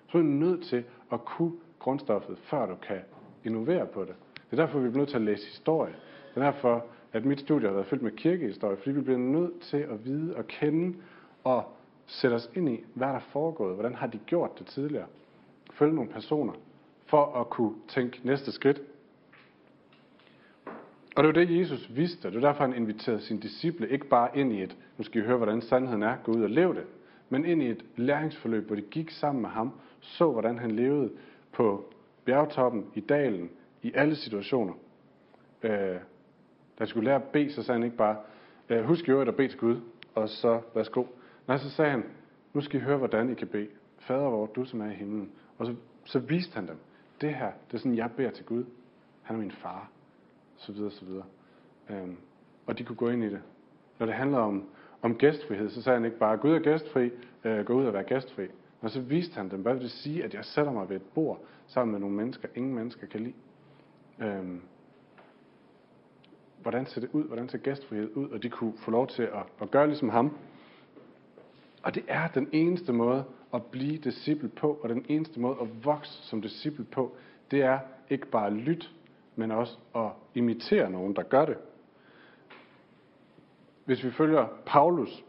Så 0.09 0.19
er 0.19 0.23
du 0.23 0.29
nødt 0.29 0.65
til 0.65 0.85
at 1.13 1.25
kunne 1.25 1.53
grundstoffet, 1.79 2.39
før 2.39 2.67
du 2.67 2.75
kan 2.75 3.01
innovere 3.45 3.87
på 3.87 4.01
det. 4.05 4.15
Det 4.51 4.59
er 4.59 4.65
derfor, 4.65 4.79
vi 4.79 4.89
bliver 4.89 4.99
nødt 4.99 5.09
til 5.09 5.17
at 5.17 5.23
læse 5.23 5.47
historie. 5.47 5.95
Det 6.35 6.43
er 6.43 6.53
derfor, 6.53 6.85
at 7.13 7.25
mit 7.25 7.41
studie 7.41 7.69
har 7.69 7.75
været 7.75 7.87
fyldt 7.87 8.03
med 8.03 8.11
kirkehistorie, 8.11 8.77
fordi 8.77 8.91
vi 8.91 9.01
bliver 9.01 9.19
nødt 9.19 9.61
til 9.61 9.77
at 9.77 10.05
vide 10.05 10.37
og 10.37 10.47
kende 10.47 10.97
og 11.45 11.65
sætte 12.07 12.35
os 12.35 12.51
ind 12.55 12.69
i, 12.69 12.85
hvad 12.95 13.09
der 13.09 13.15
er 13.15 13.21
foregået, 13.33 13.75
hvordan 13.75 13.95
har 13.95 14.07
de 14.07 14.19
gjort 14.27 14.59
det 14.59 14.67
tidligere. 14.67 15.07
Følge 15.73 15.95
nogle 15.95 16.11
personer, 16.11 16.53
for 17.07 17.41
at 17.41 17.51
kunne 17.51 17.75
tænke 17.89 18.21
næste 18.25 18.53
skridt. 18.53 18.83
Og 21.17 21.25
det 21.25 21.27
var 21.27 21.45
det, 21.45 21.61
Jesus 21.61 21.91
vidste. 21.95 22.31
Det 22.31 22.43
var 22.43 22.49
derfor, 22.49 22.65
han 22.65 22.75
inviterede 22.75 23.21
sine 23.21 23.41
disciple 23.41 23.89
ikke 23.89 24.07
bare 24.07 24.39
ind 24.39 24.53
i 24.53 24.63
et, 24.63 24.77
nu 24.99 25.05
skal 25.05 25.23
I 25.23 25.25
høre, 25.25 25.37
hvordan 25.37 25.63
sandheden 25.63 26.03
er, 26.03 26.17
gå 26.25 26.33
ud 26.33 26.43
og 26.43 26.51
leve 26.51 26.75
det, 26.75 26.85
men 27.29 27.45
ind 27.45 27.63
i 27.63 27.71
et 27.71 27.85
læringsforløb, 27.97 28.67
hvor 28.67 28.77
de 28.77 28.83
gik 28.83 29.11
sammen 29.11 29.43
med 29.43 29.51
ham, 29.51 29.73
så 30.01 30.31
hvordan 30.31 30.59
han 30.59 30.71
levede 30.71 31.11
på 31.53 31.85
bjergtoppen, 32.25 32.87
i 32.95 33.01
dalen, 33.01 33.51
i 33.83 33.93
alle 33.95 34.17
situationer. 34.17 34.73
Øh, 35.63 35.97
da 36.81 36.87
skulle 36.87 37.05
lære 37.05 37.17
at 37.17 37.25
bede, 37.25 37.53
så 37.53 37.63
sagde 37.63 37.79
han 37.79 37.85
ikke 37.85 37.97
bare, 37.97 38.17
øh, 38.69 38.85
husk 38.85 39.09
i 39.09 39.11
jo 39.11 39.21
at 39.21 39.37
bede 39.37 39.49
til 39.49 39.59
Gud, 39.59 39.81
og 40.15 40.29
så 40.29 40.61
værsgo. 40.75 41.05
Nej, 41.49 41.57
så 41.57 41.71
sagde 41.71 41.91
han, 41.91 42.05
nu 42.55 42.61
skal 42.61 42.81
I 42.81 42.83
høre, 42.83 42.97
hvordan 42.97 43.31
I 43.31 43.35
kan 43.35 43.49
bede. 43.49 43.69
Fader 43.99 44.31
vor, 44.31 44.47
du 44.47 44.65
som 44.65 44.81
er 44.81 44.91
i 44.91 44.95
himlen. 44.95 45.31
Og 45.59 45.67
så, 45.67 45.75
så 46.05 46.19
viste 46.19 46.55
han 46.55 46.69
dem, 46.69 46.77
det 47.21 47.35
her, 47.35 47.51
det 47.67 47.75
er 47.75 47.79
sådan, 47.79 47.97
jeg 47.97 48.11
beder 48.17 48.31
til 48.31 48.45
Gud. 48.45 48.65
Han 49.23 49.37
er 49.37 49.41
min 49.41 49.51
far. 49.51 49.91
Så 50.57 50.73
videre, 50.73 50.91
så 50.91 51.05
videre. 51.05 51.25
Øhm, 51.91 52.17
og 52.67 52.79
de 52.79 52.85
kunne 52.85 52.97
gå 52.97 53.09
ind 53.09 53.25
i 53.25 53.29
det. 53.29 53.41
Når 53.99 54.07
det 54.07 54.15
handler 54.15 54.39
om, 54.39 54.65
om 55.03 55.19
gæstfrihed, 55.19 55.71
så 55.71 55.83
sagde 55.83 55.99
han 55.99 56.05
ikke 56.05 56.19
bare, 56.19 56.37
Gud 56.37 56.51
er 56.51 56.59
gæstfri, 56.59 57.11
øh, 57.45 57.65
gå 57.65 57.73
ud 57.73 57.85
og 57.85 57.93
være 57.93 58.03
gæstfri. 58.03 58.47
Og 58.81 58.91
så 58.91 59.01
viste 59.01 59.35
han 59.35 59.51
dem, 59.51 59.61
hvad 59.61 59.75
vil 59.75 59.83
det 59.83 59.91
sige, 59.91 60.25
at 60.25 60.35
jeg 60.35 60.45
sætter 60.45 60.73
mig 60.73 60.89
ved 60.89 60.97
et 60.97 61.03
bord 61.15 61.45
sammen 61.67 61.93
med 61.93 62.01
nogle 62.01 62.17
mennesker, 62.17 62.49
ingen 62.55 62.75
mennesker 62.75 63.07
kan 63.07 63.21
lide. 63.21 63.35
Øhm, 64.19 64.61
hvordan 66.63 66.87
ser 66.87 67.01
det 67.01 67.11
ud? 67.13 67.25
Hvordan 67.25 67.49
ser 67.49 67.59
gæstfrihed 67.59 68.11
ud? 68.17 68.29
Og 68.29 68.43
de 68.43 68.49
kunne 68.49 68.73
få 68.77 68.91
lov 68.91 69.07
til 69.07 69.23
at, 69.23 69.47
at 69.63 69.71
gøre 69.71 69.87
ligesom 69.87 70.09
ham. 70.09 70.37
Og 71.83 71.95
det 71.95 72.05
er 72.09 72.29
den 72.29 72.49
eneste 72.53 72.93
måde 72.93 73.25
at 73.55 73.65
blive 73.65 73.99
disciple 73.99 74.49
på, 74.49 74.81
og 74.83 74.89
den 74.89 75.07
eneste 75.09 75.41
måde 75.41 75.57
at 75.61 75.85
vokse 75.85 76.13
som 76.13 76.43
disciple 76.43 76.85
på, 76.85 77.17
det 77.51 77.63
er 77.63 77.79
ikke 78.11 78.27
bare 78.27 78.47
at 78.47 78.53
lytte, 78.53 78.87
men 79.37 79.51
også 79.51 79.79
at 79.97 80.11
imitere 80.35 80.91
nogen, 80.91 81.17
der 81.17 81.23
gør 81.23 81.45
det. 81.45 81.57
Hvis 83.85 84.05
vi 84.05 84.11
følger 84.11 84.47
Paulus 84.67 85.25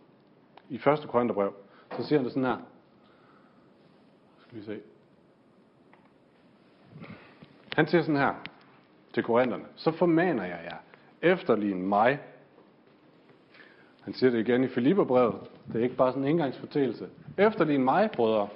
i 0.69 0.75
1. 0.75 0.81
Korintherbrev, 1.07 1.53
så 1.97 2.03
siger 2.03 2.19
han 2.19 2.25
det 2.25 2.33
sådan 2.33 2.49
her. 2.49 2.57
Skal 4.39 4.57
vi 4.57 4.63
se. 4.63 4.79
Han 7.75 7.87
siger 7.87 8.01
sådan 8.01 8.21
her 8.21 8.33
til 9.13 9.23
korinterne. 9.23 9.65
Så 9.75 9.91
formaner 9.91 10.43
jeg 10.43 10.59
jer, 10.63 10.77
efterligne 11.21 11.87
mig. 11.87 12.19
Han 14.03 14.13
siger 14.13 14.31
det 14.31 14.39
igen 14.39 14.63
i 14.63 14.67
Filipperbrevet. 14.67 15.35
Det 15.67 15.79
er 15.79 15.83
ikke 15.83 15.95
bare 15.95 16.11
sådan 16.11 16.23
en 16.23 16.29
engangsfortælelse. 16.29 17.07
Efterligne 17.37 17.83
mig, 17.83 18.09
brødre. 18.11 18.47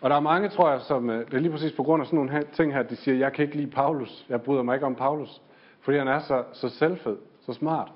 Og 0.00 0.10
der 0.10 0.16
er 0.16 0.20
mange, 0.20 0.48
tror 0.48 0.70
jeg, 0.70 0.80
som, 0.80 1.10
øh, 1.10 1.26
det 1.26 1.34
er 1.34 1.38
lige 1.38 1.52
præcis 1.52 1.72
på 1.72 1.82
grund 1.82 2.00
af 2.00 2.06
sådan 2.06 2.16
nogle 2.16 2.30
her, 2.30 2.42
ting 2.52 2.72
her, 2.72 2.82
de 2.82 2.96
siger, 2.96 3.16
jeg 3.16 3.32
kan 3.32 3.44
ikke 3.44 3.56
lide 3.56 3.70
Paulus. 3.70 4.26
Jeg 4.28 4.42
bryder 4.42 4.62
mig 4.62 4.74
ikke 4.74 4.86
om 4.86 4.94
Paulus. 4.94 5.42
Fordi 5.80 5.98
han 5.98 6.08
er 6.08 6.18
så, 6.18 6.44
så 6.52 6.68
selvfed, 6.68 7.16
så 7.40 7.52
smart. 7.52 7.92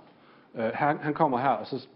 Uh, 0.55 0.61
han, 0.75 0.99
han 0.99 1.15
kommer 1.15 1.39
her, 1.39 1.49
og 1.49 1.67
så 1.67 1.89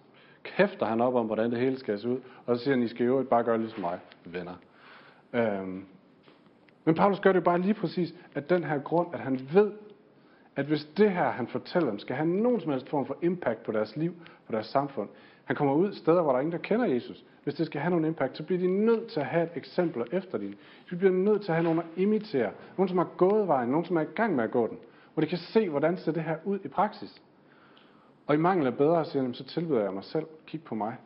kæfter 0.43 0.87
han 0.87 1.01
op 1.01 1.15
om, 1.15 1.27
hvordan 1.27 1.51
det 1.51 1.59
hele 1.59 1.79
skal 1.79 1.99
se 1.99 2.09
ud. 2.09 2.19
Og 2.47 2.57
så 2.57 2.65
siger 2.65 2.75
han, 2.75 2.85
I 2.85 2.89
skal 2.89 3.07
jo 3.07 3.27
bare 3.31 3.45
gøre 3.45 3.59
ligesom 3.59 3.81
mig, 3.81 3.99
venner. 4.25 4.55
Uh, 5.33 5.69
men 6.85 6.95
Paulus 6.95 7.21
gør 7.21 7.33
det 7.33 7.45
bare 7.45 7.59
lige 7.59 7.75
præcis 7.75 8.15
af 8.35 8.45
den 8.45 8.65
her 8.65 8.79
grund, 8.79 9.15
at 9.15 9.21
han 9.21 9.41
ved, 9.53 9.73
at 10.57 10.67
hvis 10.67 10.85
det 10.85 11.11
her, 11.11 11.31
han 11.31 11.47
fortæller 11.47 11.91
dem, 11.91 11.99
skal 11.99 12.17
have 12.17 12.29
nogen 12.29 12.61
som 12.61 12.71
helst 12.71 12.89
form 12.89 13.07
for 13.07 13.17
impact 13.23 13.63
på 13.63 13.73
deres 13.73 13.97
liv, 13.97 14.15
på 14.47 14.53
deres 14.53 14.67
samfund, 14.67 15.09
Han 15.45 15.57
kommer 15.57 15.75
ud 15.75 15.93
steder, 15.93 16.23
hvor 16.23 16.33
der 16.33 16.37
er 16.37 16.41
ingen, 16.41 16.53
der 16.53 16.59
kender 16.59 16.87
Jesus. 16.87 17.25
Hvis 17.45 17.55
det 17.55 17.67
skal 17.67 17.81
have 17.81 17.91
nogen 17.91 18.05
impact, 18.05 18.37
så 18.37 18.43
bliver 18.43 18.61
de 18.61 18.67
nødt 18.67 19.07
til 19.07 19.21
at 19.21 19.27
have 19.27 19.45
et 19.45 19.51
eksempel 19.55 20.05
efter 20.13 20.39
din. 20.39 20.55
De 20.91 20.97
bliver 20.97 21.13
nødt 21.13 21.43
til 21.43 21.49
at 21.49 21.55
have 21.55 21.65
nogen 21.65 21.79
at 21.79 21.85
imitere. 21.97 22.51
Nogen, 22.77 22.89
som 22.89 22.99
har 22.99 23.09
gået 23.17 23.49
vejen. 23.49 23.69
Nogen, 23.69 23.85
som 23.85 23.97
er 23.97 24.01
i 24.01 24.05
gang 24.05 24.37
med 24.37 24.45
at 24.45 24.51
gå 24.51 24.67
den. 24.67 24.79
Hvor 25.15 25.21
de 25.21 25.27
kan 25.27 25.39
se, 25.39 25.69
hvordan 25.69 25.97
ser 25.97 26.13
det 26.13 26.23
her 26.23 26.37
ud 26.45 26.59
i 26.65 26.69
praksis. 26.69 27.23
Og 28.27 28.35
i 28.35 28.39
mangel 28.39 28.67
af 28.67 28.77
bedre, 28.77 29.05
siger 29.05 29.23
han, 29.23 29.35
så 29.35 29.45
tilbyder 29.45 29.83
jeg 29.83 29.93
mig 29.93 30.05
selv. 30.05 30.27
Kig 30.47 30.63
på 30.65 30.75
mig. 30.75 30.97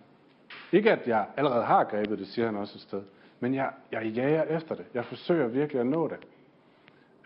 Ikke 0.72 0.92
at 0.92 1.08
jeg 1.08 1.26
allerede 1.36 1.64
har 1.64 1.84
grebet 1.84 2.18
det, 2.18 2.26
siger 2.26 2.46
han 2.46 2.56
også 2.56 2.76
et 2.76 2.82
sted. 2.82 3.02
Men 3.40 3.54
jeg, 3.54 3.70
jeg 3.92 4.06
jager 4.06 4.42
efter 4.42 4.74
det. 4.74 4.84
Jeg 4.94 5.04
forsøger 5.04 5.46
virkelig 5.48 5.80
at 5.80 5.86
nå 5.86 6.08
det. 6.08 6.18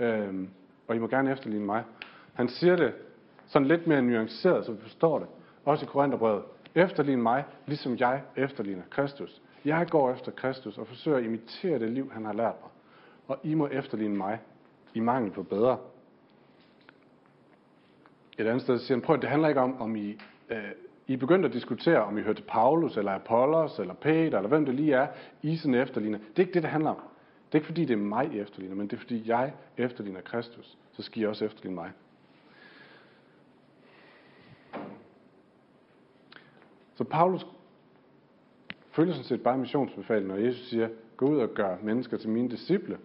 Øhm, 0.06 0.48
og 0.88 0.96
I 0.96 0.98
må 0.98 1.06
gerne 1.06 1.32
efterligne 1.32 1.66
mig. 1.66 1.84
Han 2.38 2.48
siger 2.48 2.76
det 2.76 2.94
sådan 3.46 3.68
lidt 3.68 3.86
mere 3.86 4.02
nuanceret, 4.02 4.64
så 4.64 4.72
vi 4.72 4.80
forstår 4.80 5.18
det. 5.18 5.28
Også 5.64 5.84
i 5.84 5.88
Korintherbrevet. 5.88 6.42
Efterlign 6.74 7.22
mig, 7.22 7.44
ligesom 7.66 7.96
jeg 7.96 8.22
efterligner 8.36 8.82
Kristus. 8.90 9.42
Jeg 9.64 9.86
går 9.90 10.12
efter 10.12 10.32
Kristus 10.32 10.78
og 10.78 10.86
forsøger 10.86 11.18
at 11.18 11.24
imitere 11.24 11.78
det 11.78 11.90
liv, 11.90 12.12
han 12.12 12.24
har 12.24 12.32
lært 12.32 12.54
mig. 12.60 12.70
Og 13.28 13.38
I 13.42 13.54
må 13.54 13.66
efterligne 13.66 14.16
mig 14.16 14.38
i 14.94 15.00
mangel 15.00 15.30
på 15.30 15.42
bedre. 15.42 15.78
Et 18.38 18.46
andet 18.46 18.62
sted 18.62 18.78
siger 18.78 18.96
han, 18.96 19.02
prøv 19.02 19.20
det 19.20 19.28
handler 19.28 19.48
ikke 19.48 19.60
om, 19.60 19.80
om 19.80 19.96
I, 19.96 20.18
øh, 20.50 20.58
I 21.06 21.16
begyndte 21.16 21.48
at 21.48 21.54
diskutere, 21.54 22.04
om 22.04 22.18
I 22.18 22.22
hørte 22.22 22.42
Paulus, 22.42 22.96
eller 22.96 23.12
Apollos, 23.12 23.78
eller 23.78 23.94
Peter, 23.94 24.38
eller 24.38 24.48
hvem 24.48 24.66
det 24.66 24.74
lige 24.74 24.94
er, 24.94 25.06
I 25.42 25.56
sådan 25.56 25.74
efterligner. 25.74 26.18
Det 26.18 26.36
er 26.36 26.40
ikke 26.40 26.54
det, 26.54 26.62
det 26.62 26.70
handler 26.70 26.90
om. 26.90 27.00
Det 27.46 27.54
er 27.54 27.58
ikke 27.58 27.66
fordi, 27.66 27.84
det 27.84 27.94
er 27.94 27.96
mig, 27.96 28.34
I 28.34 28.40
efterligner, 28.40 28.76
men 28.76 28.86
det 28.86 28.96
er 28.96 29.00
fordi, 29.00 29.22
jeg 29.26 29.52
efterligner 29.76 30.20
Kristus. 30.20 30.78
Så 30.92 31.02
skal 31.02 31.22
I 31.22 31.26
også 31.26 31.44
efterligne 31.44 31.74
mig. 31.74 31.90
Så 36.98 37.04
Paulus 37.04 37.46
følger 38.90 39.12
sådan 39.12 39.24
set 39.24 39.42
bare 39.42 39.58
missionsbefalingen, 39.58 40.36
når 40.36 40.44
Jesus 40.44 40.68
siger, 40.68 40.88
gå 41.16 41.26
ud 41.26 41.38
og 41.38 41.48
gør 41.48 41.76
mennesker 41.82 42.16
til 42.16 42.30
mine 42.30 42.50
disciple. 42.50 42.98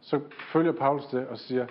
Så 0.00 0.20
følger 0.52 0.72
Paulus 0.72 1.06
det 1.06 1.26
og 1.26 1.38
siger, 1.38 1.66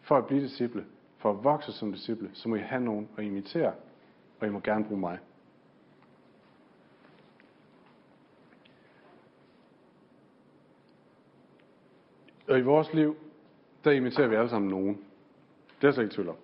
for 0.00 0.16
at 0.16 0.26
blive 0.26 0.42
disciple, 0.42 0.84
for 1.18 1.30
at 1.30 1.44
vokse 1.44 1.72
som 1.72 1.92
disciple, 1.92 2.30
så 2.32 2.48
må 2.48 2.54
I 2.54 2.58
have 2.58 2.82
nogen 2.82 3.08
at 3.16 3.24
imitere, 3.24 3.72
og 4.40 4.46
I 4.46 4.50
må 4.50 4.60
gerne 4.60 4.84
bruge 4.84 5.00
mig. 5.00 5.18
Og 12.48 12.58
i 12.58 12.62
vores 12.62 12.94
liv, 12.94 13.16
der 13.84 13.90
imiterer 13.90 14.28
vi 14.28 14.34
alle 14.34 14.50
sammen 14.50 14.70
nogen. 14.70 14.94
Det 15.76 15.84
er 15.84 15.88
jeg 15.88 15.94
så 15.94 16.00
ikke 16.00 16.14
tvivl 16.14 16.28
om. 16.28 16.36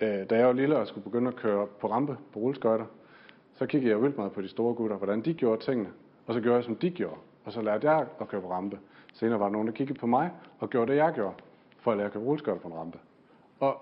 Øh, 0.00 0.30
da 0.30 0.36
jeg 0.36 0.46
var 0.46 0.52
lille 0.52 0.78
og 0.78 0.86
skulle 0.86 1.04
begynde 1.04 1.28
at 1.28 1.36
køre 1.36 1.66
på 1.66 1.90
rampe 1.90 2.16
på 2.32 2.38
rulleskøjter, 2.38 2.86
så 3.56 3.66
kiggede 3.66 3.90
jeg 3.90 4.02
vildt 4.02 4.16
meget 4.16 4.32
på 4.32 4.42
de 4.42 4.48
store 4.48 4.74
gutter, 4.74 4.96
hvordan 4.96 5.20
de 5.20 5.34
gjorde 5.34 5.62
tingene. 5.62 5.88
Og 6.26 6.34
så 6.34 6.40
gjorde 6.40 6.56
jeg, 6.56 6.64
som 6.64 6.76
de 6.76 6.90
gjorde. 6.90 7.16
Og 7.44 7.52
så 7.52 7.62
lærte 7.62 7.90
jeg 7.90 8.06
at 8.20 8.28
køre 8.28 8.40
på 8.40 8.50
rampe. 8.50 8.78
Senere 9.12 9.40
var 9.40 9.46
der 9.46 9.52
nogen, 9.52 9.66
der 9.66 9.74
kiggede 9.74 9.98
på 9.98 10.06
mig 10.06 10.30
og 10.58 10.70
gjorde 10.70 10.92
det, 10.92 10.98
jeg 10.98 11.12
gjorde, 11.14 11.34
for 11.80 11.90
at 11.90 11.96
lære 11.96 12.06
at 12.06 12.12
køre 12.12 12.22
rulleskøjter 12.22 12.60
på 12.60 12.68
en 12.68 12.74
rampe. 12.74 12.98
Og 13.60 13.76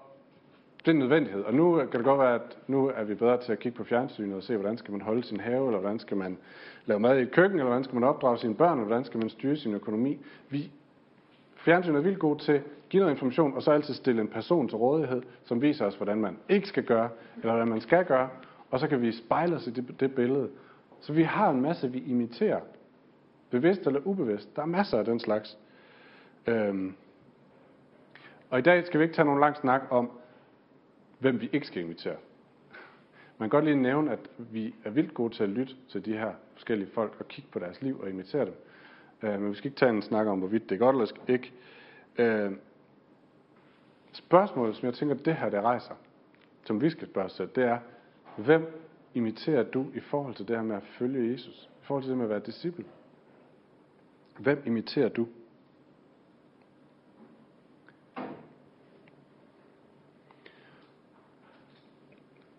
det 0.78 0.88
er 0.88 0.92
en 0.92 0.98
nødvendighed. 0.98 1.42
Og 1.42 1.54
nu 1.54 1.76
kan 1.76 1.92
det 1.92 2.04
godt 2.04 2.20
være, 2.20 2.34
at 2.34 2.58
nu 2.66 2.92
er 2.94 3.04
vi 3.04 3.14
bedre 3.14 3.40
til 3.40 3.52
at 3.52 3.58
kigge 3.58 3.78
på 3.78 3.84
fjernsynet 3.84 4.36
og 4.36 4.42
se, 4.42 4.56
hvordan 4.56 4.78
skal 4.78 4.92
man 4.92 5.00
holde 5.00 5.24
sin 5.24 5.40
have, 5.40 5.66
eller 5.66 5.80
hvordan 5.80 5.98
skal 5.98 6.16
man 6.16 6.38
lave 6.86 7.00
mad 7.00 7.18
i 7.18 7.22
et 7.22 7.30
køkken, 7.30 7.58
eller 7.58 7.68
hvordan 7.68 7.84
skal 7.84 7.94
man 7.94 8.04
opdrage 8.04 8.38
sine 8.38 8.54
børn, 8.54 8.78
eller 8.78 8.86
hvordan 8.86 9.04
skal 9.04 9.20
man 9.20 9.28
styre 9.28 9.56
sin 9.56 9.74
økonomi. 9.74 10.18
Vi 10.48 10.70
Fjernsynet 11.64 11.96
er 11.96 12.00
vildt 12.00 12.18
god 12.18 12.36
til 12.36 12.52
at 12.52 12.62
give 12.88 13.00
noget 13.00 13.14
information, 13.14 13.54
og 13.54 13.62
så 13.62 13.70
altid 13.70 13.94
stille 13.94 14.20
en 14.20 14.28
person 14.28 14.68
til 14.68 14.78
rådighed, 14.78 15.22
som 15.44 15.62
viser 15.62 15.86
os, 15.86 15.94
hvordan 15.94 16.20
man 16.20 16.36
ikke 16.48 16.68
skal 16.68 16.82
gøre, 16.82 17.08
eller 17.36 17.52
hvordan 17.52 17.68
man 17.68 17.80
skal 17.80 18.04
gøre, 18.04 18.28
og 18.70 18.80
så 18.80 18.88
kan 18.88 19.02
vi 19.02 19.12
spejle 19.12 19.56
os 19.56 19.66
i 19.66 19.70
det, 19.70 20.00
det 20.00 20.14
billede. 20.14 20.50
Så 21.00 21.12
vi 21.12 21.22
har 21.22 21.50
en 21.50 21.60
masse, 21.60 21.92
vi 21.92 21.98
imiterer. 21.98 22.60
Bevidst 23.50 23.86
eller 23.86 24.00
ubevidst. 24.04 24.56
Der 24.56 24.62
er 24.62 24.66
masser 24.66 24.98
af 24.98 25.04
den 25.04 25.20
slags. 25.20 25.58
Øhm. 26.46 26.94
Og 28.50 28.58
i 28.58 28.62
dag 28.62 28.86
skal 28.86 29.00
vi 29.00 29.04
ikke 29.04 29.14
tage 29.14 29.26
nogen 29.26 29.40
lang 29.40 29.56
snak 29.56 29.82
om, 29.90 30.10
hvem 31.18 31.40
vi 31.40 31.50
ikke 31.52 31.66
skal 31.66 31.82
imitere. 31.82 32.16
Man 33.38 33.50
kan 33.50 33.56
godt 33.56 33.64
lige 33.64 33.76
nævne, 33.76 34.12
at 34.12 34.18
vi 34.38 34.74
er 34.84 34.90
vildt 34.90 35.14
gode 35.14 35.34
til 35.34 35.42
at 35.42 35.48
lytte 35.48 35.74
til 35.88 36.04
de 36.04 36.12
her 36.12 36.32
forskellige 36.52 36.90
folk 36.90 37.16
og 37.18 37.28
kigge 37.28 37.50
på 37.50 37.58
deres 37.58 37.82
liv 37.82 38.00
og 38.00 38.10
imitere 38.10 38.44
dem. 38.44 38.54
Øh, 39.22 39.40
men 39.40 39.50
vi 39.50 39.54
skal 39.54 39.68
ikke 39.68 39.78
tage 39.78 39.90
en 39.90 40.02
snak 40.02 40.26
om, 40.26 40.38
hvorvidt 40.38 40.68
det 40.70 40.74
er 40.74 40.78
godt 40.78 40.96
eller 40.96 41.28
ikke. 41.28 41.52
Øh, 42.18 42.52
spørgsmålet, 44.12 44.76
som 44.76 44.86
jeg 44.86 44.94
tænker, 44.94 45.14
det 45.14 45.34
her 45.34 45.50
der 45.50 45.60
rejser, 45.60 45.94
som 46.64 46.80
vi 46.80 46.90
skal 46.90 47.08
spørge 47.08 47.24
os 47.24 47.32
selv, 47.32 47.48
det 47.48 47.64
er, 47.64 47.78
hvem 48.36 48.80
imiterer 49.14 49.62
du 49.62 49.86
i 49.94 50.00
forhold 50.00 50.34
til 50.34 50.48
det 50.48 50.56
her 50.56 50.62
med 50.62 50.76
at 50.76 50.82
følge 50.82 51.32
Jesus? 51.32 51.70
I 51.82 51.84
forhold 51.84 52.02
til 52.02 52.10
det 52.10 52.18
med 52.18 52.24
at 52.24 52.30
være 52.30 52.40
disciple? 52.46 52.84
Hvem 54.38 54.62
imiterer 54.66 55.08
du? 55.08 55.28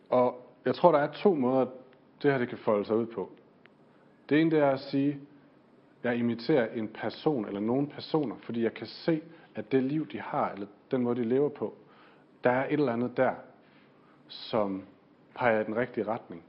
Og 0.09 0.51
jeg 0.65 0.75
tror, 0.75 0.91
der 0.91 0.99
er 0.99 1.11
to 1.11 1.33
måder, 1.33 1.65
det 2.21 2.31
her 2.31 2.37
det 2.37 2.49
kan 2.49 2.57
folde 2.57 2.85
sig 2.85 2.95
ud 2.95 3.05
på. 3.05 3.31
Det 4.29 4.41
ene 4.41 4.51
det 4.51 4.59
er 4.59 4.69
at 4.69 4.79
sige, 4.79 5.19
jeg 6.03 6.17
imiterer 6.17 6.73
en 6.73 6.87
person 6.87 7.45
eller 7.45 7.59
nogle 7.59 7.87
personer, 7.87 8.35
fordi 8.35 8.63
jeg 8.63 8.73
kan 8.73 8.87
se, 8.87 9.21
at 9.55 9.71
det 9.71 9.83
liv, 9.83 10.07
de 10.07 10.19
har, 10.19 10.51
eller 10.51 10.67
den 10.91 11.01
måde, 11.01 11.15
de 11.15 11.23
lever 11.23 11.49
på, 11.49 11.73
der 12.43 12.51
er 12.51 12.65
et 12.65 12.73
eller 12.73 12.93
andet 12.93 13.17
der, 13.17 13.33
som 14.27 14.83
peger 15.35 15.61
i 15.61 15.63
den 15.63 15.75
rigtige 15.75 16.07
retning. 16.07 16.43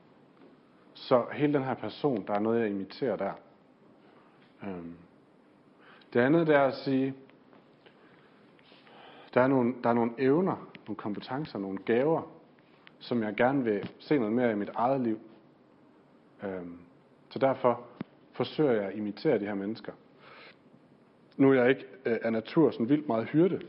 Så 0.94 1.24
hele 1.32 1.52
den 1.52 1.64
her 1.64 1.74
person, 1.74 2.26
der 2.26 2.34
er 2.34 2.38
noget, 2.38 2.60
jeg 2.60 2.70
imiterer 2.70 3.16
der. 3.16 3.32
Øhm. 4.62 4.94
Det 6.12 6.20
andet, 6.20 6.46
det 6.46 6.54
er 6.54 6.62
at 6.62 6.74
sige, 6.74 7.14
der 9.34 9.40
er, 9.40 9.46
nogle, 9.46 9.74
der 9.82 9.88
er 9.90 9.94
nogle 9.94 10.12
evner, 10.18 10.70
nogle 10.86 10.96
kompetencer, 10.96 11.58
nogle 11.58 11.78
gaver, 11.78 12.22
som 12.98 13.22
jeg 13.22 13.34
gerne 13.34 13.64
vil 13.64 13.90
se 13.98 14.18
noget 14.18 14.32
mere 14.32 14.52
i 14.52 14.54
mit 14.54 14.70
eget 14.74 15.00
liv. 15.00 15.20
Øhm. 16.42 16.78
Så 17.28 17.38
derfor 17.38 17.80
forsøger 18.32 18.72
jeg 18.72 18.84
at 18.84 18.96
imitere 18.96 19.38
de 19.38 19.46
her 19.46 19.54
mennesker. 19.54 19.92
Nu 21.36 21.50
er 21.50 21.54
jeg 21.54 21.68
ikke 21.68 21.86
øh, 22.04 22.18
af 22.22 22.32
natur 22.32 22.70
sådan 22.70 22.88
vildt 22.88 23.08
meget 23.08 23.26
hyrde. 23.26 23.60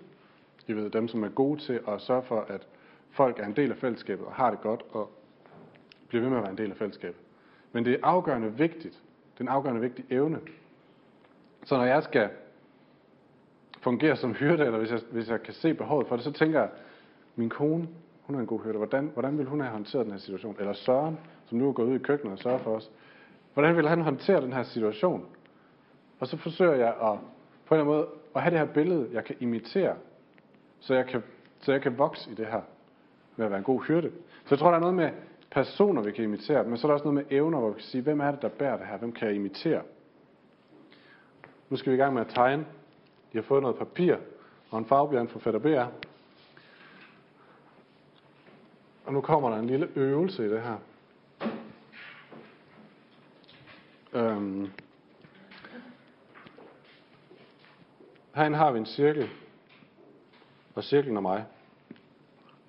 I 0.67 0.73
ved, 0.73 0.89
dem 0.89 1.07
som 1.07 1.23
er 1.23 1.29
gode 1.29 1.59
til 1.59 1.79
at 1.87 2.01
sørge 2.01 2.23
for, 2.23 2.41
at 2.41 2.67
folk 3.11 3.39
er 3.39 3.45
en 3.45 3.55
del 3.55 3.71
af 3.71 3.77
fællesskabet 3.77 4.25
og 4.25 4.33
har 4.33 4.49
det 4.49 4.61
godt 4.61 4.83
og 4.91 5.11
bliver 6.07 6.21
ved 6.21 6.29
med 6.29 6.37
at 6.37 6.43
være 6.43 6.51
en 6.51 6.57
del 6.57 6.71
af 6.71 6.77
fællesskabet. 6.77 7.21
Men 7.71 7.85
det 7.85 7.93
er 7.93 7.97
afgørende 8.03 8.53
vigtigt. 8.53 9.03
Det 9.33 9.39
er 9.39 9.41
en 9.41 9.47
afgørende 9.47 9.81
vigtig 9.81 10.05
evne. 10.09 10.39
Så 11.65 11.77
når 11.77 11.85
jeg 11.85 12.03
skal 12.03 12.29
fungere 13.81 14.15
som 14.15 14.33
hyrde, 14.33 14.65
eller 14.65 14.79
hvis 14.79 14.91
jeg, 14.91 14.99
hvis 15.11 15.29
jeg 15.29 15.43
kan 15.43 15.53
se 15.53 15.73
behovet 15.73 16.07
for 16.07 16.15
det, 16.15 16.25
så 16.25 16.31
tænker 16.31 16.59
jeg, 16.59 16.69
min 17.35 17.49
kone, 17.49 17.87
hun 18.21 18.35
er 18.35 18.39
en 18.39 18.45
god 18.45 18.63
hyrde. 18.63 18.77
Hvordan, 18.77 19.11
hvordan 19.13 19.37
vil 19.37 19.45
hun 19.45 19.59
have 19.59 19.71
håndteret 19.71 20.05
den 20.05 20.11
her 20.11 20.19
situation? 20.19 20.55
Eller 20.59 20.73
Søren, 20.73 21.19
som 21.45 21.57
nu 21.57 21.69
er 21.69 21.73
gået 21.73 21.87
ud 21.87 21.95
i 21.95 22.03
køkkenet 22.03 22.33
og 22.33 22.39
sørger 22.39 22.57
for 22.57 22.75
os. 22.75 22.91
Hvordan 23.53 23.77
vil 23.77 23.87
han 23.87 24.01
håndtere 24.01 24.41
den 24.41 24.53
her 24.53 24.63
situation? 24.63 25.25
Og 26.19 26.27
så 26.27 26.37
forsøger 26.37 26.75
jeg 26.75 26.87
at, 26.87 27.19
på 27.65 27.75
en 27.75 27.79
eller 27.79 27.83
anden 27.83 27.85
måde 27.85 28.07
at 28.35 28.41
have 28.41 28.51
det 28.51 28.59
her 28.59 28.73
billede, 28.73 29.09
jeg 29.11 29.23
kan 29.23 29.35
imitere, 29.39 29.95
så 30.79 30.93
jeg 30.93 31.05
kan, 31.05 31.23
så 31.59 31.71
jeg 31.71 31.81
kan 31.81 31.97
vokse 31.97 32.31
i 32.31 32.33
det 32.33 32.45
her 32.45 32.61
med 33.37 33.45
at 33.45 33.51
være 33.51 33.57
en 33.57 33.63
god 33.63 33.81
hyrde. 33.81 34.11
Så 34.45 34.47
jeg 34.49 34.59
tror, 34.59 34.69
der 34.69 34.75
er 34.75 34.81
noget 34.81 34.95
med 34.95 35.09
personer, 35.51 36.01
vi 36.01 36.11
kan 36.11 36.23
imitere, 36.23 36.63
men 36.63 36.77
så 36.77 36.87
er 36.87 36.89
der 36.89 36.93
også 36.93 37.11
noget 37.11 37.27
med 37.27 37.37
evner, 37.37 37.59
hvor 37.59 37.69
vi 37.69 37.73
kan 37.73 37.83
sige, 37.83 38.01
hvem 38.01 38.19
er 38.19 38.31
det, 38.31 38.41
der 38.41 38.49
bærer 38.49 38.77
det 38.77 38.87
her? 38.87 38.97
Hvem 38.97 39.11
kan 39.11 39.27
jeg 39.27 39.35
imitere? 39.35 39.81
Nu 41.69 41.77
skal 41.77 41.91
vi 41.91 41.97
i 41.97 41.99
gang 41.99 42.13
med 42.13 42.21
at 42.21 42.27
tegne. 42.27 42.65
Jeg 43.33 43.41
har 43.41 43.47
fået 43.47 43.61
noget 43.61 43.77
papir 43.77 44.15
og 44.69 44.79
en 44.79 44.85
farvebjørn 44.85 45.27
fra 45.27 45.39
Fætter 45.39 45.59
BR. 45.59 45.91
Og 49.05 49.13
nu 49.13 49.21
kommer 49.21 49.49
der 49.49 49.57
en 49.57 49.67
lille 49.67 49.89
øvelse 49.95 50.45
i 50.45 50.49
det 50.49 50.61
her. 50.61 50.77
Øhm. 54.13 54.71
Herinde 58.35 58.57
har 58.57 58.71
vi 58.71 58.79
en 58.79 58.85
cirkel, 58.85 59.29
og 60.75 60.83
cirklen 60.83 61.17
er 61.17 61.21
mig. 61.21 61.45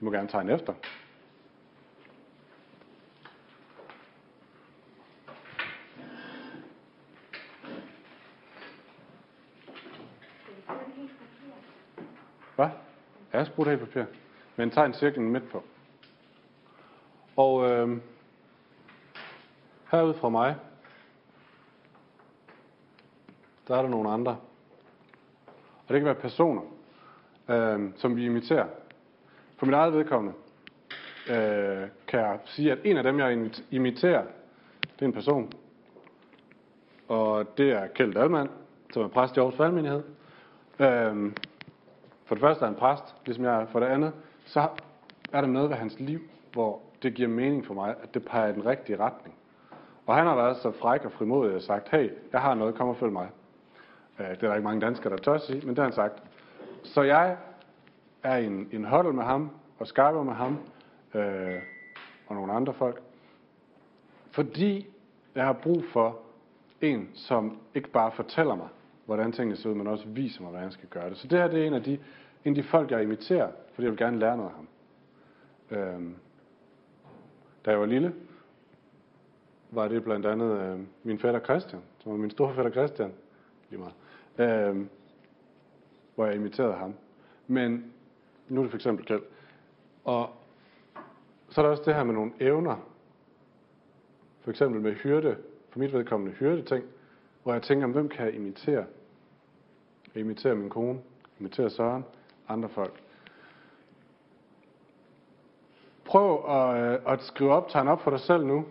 Du 0.00 0.04
må 0.04 0.10
gerne 0.10 0.28
tegne 0.28 0.52
efter. 0.52 0.74
Hvad? 12.54 12.68
Ja, 13.32 13.38
jeg 13.38 13.46
helt 13.70 13.80
papir. 13.80 14.04
Men 14.56 14.70
tegn 14.70 14.94
cirklen 14.94 15.28
midt 15.28 15.50
på. 15.50 15.62
Og 17.36 17.70
øh, 17.70 17.98
herude 19.90 20.14
fra 20.14 20.28
mig, 20.28 20.56
der 23.68 23.76
er 23.76 23.82
der 23.82 23.88
nogle 23.88 24.10
andre. 24.10 24.32
Og 25.88 25.94
det 25.94 25.96
kan 25.96 26.04
være 26.04 26.14
personer, 26.14 26.62
øh, 27.48 27.90
som 27.96 28.16
vi 28.16 28.24
imiterer. 28.24 28.66
For 29.58 29.66
mit 29.66 29.74
eget 29.74 29.92
vedkommende 29.92 30.34
øh, 31.30 31.88
kan 32.08 32.20
jeg 32.20 32.38
sige, 32.44 32.72
at 32.72 32.78
en 32.84 32.96
af 32.96 33.02
dem, 33.02 33.18
jeg 33.18 33.50
imiterer 33.70 34.22
Det 34.82 35.02
er 35.02 35.06
en 35.06 35.12
person. 35.12 35.52
Og 37.08 37.58
det 37.58 37.72
er 37.72 37.86
Kjeld 37.86 38.14
Dalman, 38.14 38.48
som 38.92 39.02
er 39.02 39.08
præst 39.08 39.36
i 39.36 39.40
Aarhus 39.40 39.58
Valgmenighed. 39.58 40.02
Øh, 40.78 41.32
for 42.24 42.34
det 42.34 42.40
første 42.40 42.62
er 42.62 42.66
han 42.66 42.74
præst, 42.74 43.14
ligesom 43.26 43.44
jeg 43.44 43.62
er. 43.62 43.66
For 43.66 43.80
det 43.80 43.86
andet, 43.86 44.12
så 44.44 44.68
er 45.32 45.40
der 45.40 45.48
noget 45.48 45.70
ved 45.70 45.76
hans 45.76 46.00
liv, 46.00 46.20
hvor 46.52 46.80
det 47.02 47.14
giver 47.14 47.28
mening 47.28 47.66
for 47.66 47.74
mig, 47.74 47.94
at 48.02 48.14
det 48.14 48.24
peger 48.24 48.48
i 48.48 48.52
den 48.52 48.66
rigtige 48.66 48.98
retning. 48.98 49.34
Og 50.06 50.16
han 50.16 50.26
har 50.26 50.34
været 50.34 50.56
så 50.56 50.70
fræk 50.70 51.04
og 51.04 51.12
frimodig 51.12 51.54
og 51.54 51.62
sagt, 51.62 51.88
hey, 51.88 52.10
jeg 52.32 52.40
har 52.40 52.54
noget, 52.54 52.74
kom 52.74 52.88
og 52.88 52.96
følg 52.96 53.12
mig. 53.12 53.28
Øh, 54.18 54.26
det 54.26 54.42
er 54.42 54.48
der 54.48 54.54
ikke 54.54 54.64
mange 54.64 54.80
danskere, 54.80 55.12
der 55.12 55.22
tør 55.22 55.38
sige, 55.38 55.60
men 55.60 55.68
det 55.68 55.78
har 55.78 55.84
han 55.84 55.92
sagt. 55.92 56.22
Så 56.84 57.02
jeg 57.02 57.36
er 58.22 58.36
i 58.36 58.46
en, 58.46 58.68
en 58.72 58.84
huddle 58.84 59.12
med 59.12 59.24
ham, 59.24 59.50
og 59.78 59.86
skyper 59.86 60.22
med 60.22 60.34
ham, 60.34 60.58
øh, 61.14 61.62
og 62.26 62.34
nogle 62.34 62.52
andre 62.52 62.74
folk. 62.74 63.02
Fordi 64.30 64.86
jeg 65.34 65.44
har 65.44 65.52
brug 65.52 65.84
for 65.92 66.18
en, 66.80 67.10
som 67.14 67.58
ikke 67.74 67.88
bare 67.88 68.12
fortæller 68.12 68.54
mig, 68.54 68.68
hvordan 69.06 69.32
tingene 69.32 69.56
ser 69.56 69.70
ud, 69.70 69.74
men 69.74 69.86
også 69.86 70.08
viser 70.08 70.40
mig, 70.40 70.50
hvordan 70.50 70.64
jeg 70.64 70.72
skal 70.72 70.88
gøre 70.88 71.10
det. 71.10 71.18
Så 71.18 71.28
det 71.28 71.38
her 71.38 71.48
det 71.48 71.62
er 71.62 71.66
en 71.66 71.74
af 71.74 71.82
de, 71.82 71.92
en 72.44 72.56
af 72.56 72.62
de 72.62 72.62
folk, 72.62 72.90
jeg 72.90 73.02
imiterer, 73.02 73.50
fordi 73.74 73.84
jeg 73.84 73.90
vil 73.90 73.98
gerne 73.98 74.18
lære 74.18 74.36
noget 74.36 74.50
af 74.50 74.56
ham. 74.56 74.68
Øh, 75.70 76.12
da 77.64 77.70
jeg 77.70 77.80
var 77.80 77.86
lille, 77.86 78.14
var 79.70 79.88
det 79.88 80.04
blandt 80.04 80.26
andet 80.26 80.60
øh, 80.60 80.80
min 81.02 81.18
fætter 81.18 81.40
Christian, 81.40 81.82
som 81.98 82.12
var 82.12 82.18
min 82.18 82.30
store 82.30 82.54
fætter 82.54 82.70
Christian, 82.70 83.12
lige 83.70 83.80
meget, 83.80 84.70
øh, 84.70 84.86
hvor 86.14 86.26
jeg 86.26 86.34
imiterede 86.34 86.74
ham. 86.74 86.94
Men 87.46 87.92
nu 88.48 88.60
er 88.60 88.64
det 88.64 88.70
for 88.70 88.76
eksempel 88.78 89.06
gæld. 89.06 89.22
Og 90.04 90.30
så 91.48 91.60
er 91.60 91.62
der 91.62 91.70
også 91.70 91.82
det 91.86 91.94
her 91.94 92.04
med 92.04 92.14
nogle 92.14 92.32
evner. 92.40 92.76
For 94.40 94.50
eksempel 94.50 94.80
med 94.80 94.94
hyrde, 94.94 95.36
for 95.70 95.78
mit 95.78 95.92
vedkommende 95.92 96.34
hyrde 96.34 96.62
ting, 96.62 96.84
hvor 97.42 97.52
jeg 97.52 97.62
tænker, 97.62 97.86
hvem 97.86 98.08
kan 98.08 98.26
jeg 98.26 98.34
imitere? 98.34 98.86
Jeg 100.14 100.20
imiterer 100.20 100.54
min 100.54 100.70
kone, 100.70 101.00
imiterer 101.40 101.68
Søren, 101.68 102.04
andre 102.48 102.68
folk. 102.68 103.02
Prøv 106.04 106.44
at, 106.48 106.92
øh, 106.92 107.12
at 107.12 107.22
skrive 107.22 107.52
op, 107.52 107.68
tegne 107.68 107.90
op 107.90 108.00
for 108.00 108.10
dig 108.10 108.20
selv 108.20 108.46
nu. 108.46 108.64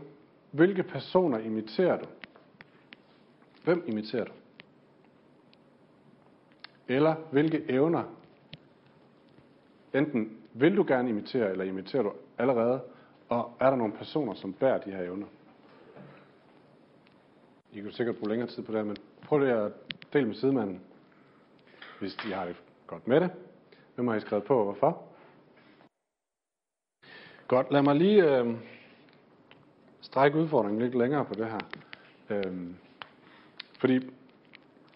Hvilke 0.52 0.84
personer 0.84 1.40
imiterer 1.40 1.98
du? 1.98 2.06
Hvem 3.64 3.84
imiterer 3.88 4.26
du? 4.26 4.32
Eller 6.88 7.16
hvilke 7.32 7.66
evner? 7.70 8.04
Enten 9.98 10.38
vil 10.54 10.78
du 10.78 10.86
gerne 10.88 11.10
imitere, 11.10 11.52
eller 11.52 11.64
imiterer 11.66 12.04
du 12.04 12.14
allerede, 12.38 12.82
og 13.30 13.52
er 13.60 13.70
der 13.70 13.78
nogle 13.78 13.94
personer, 13.94 14.34
som 14.34 14.54
bærer 14.54 14.78
de 14.78 14.92
her 14.92 15.04
evner? 15.04 15.26
I 17.72 17.82
kan 17.82 17.92
sikkert 17.92 18.18
bruge 18.18 18.30
længere 18.30 18.50
tid 18.50 18.64
på 18.64 18.72
det, 18.72 18.86
men 18.86 18.98
prøv 19.22 19.40
lige 19.40 19.54
at 19.54 19.72
dele 20.14 20.28
med 20.28 20.36
sidemanden, 20.36 20.82
hvis 22.00 22.16
de 22.16 22.34
har 22.34 22.46
det 22.46 22.56
godt 22.88 23.08
med 23.08 23.22
det. 23.22 23.32
Hvem 23.96 24.08
har 24.08 24.16
I 24.16 24.20
skrevet 24.20 24.44
på, 24.44 24.58
og 24.58 24.64
hvorfor? 24.64 25.04
Godt, 27.48 27.72
lad 27.72 27.82
mig 27.82 27.96
lige 27.96 28.38
øh, 28.38 28.56
strække 30.02 30.38
udfordringen 30.38 30.82
lidt 30.82 30.96
længere 30.96 31.26
på 31.26 31.34
det 31.34 31.46
her. 31.46 31.60
Øh, 32.30 32.68
fordi 33.80 34.10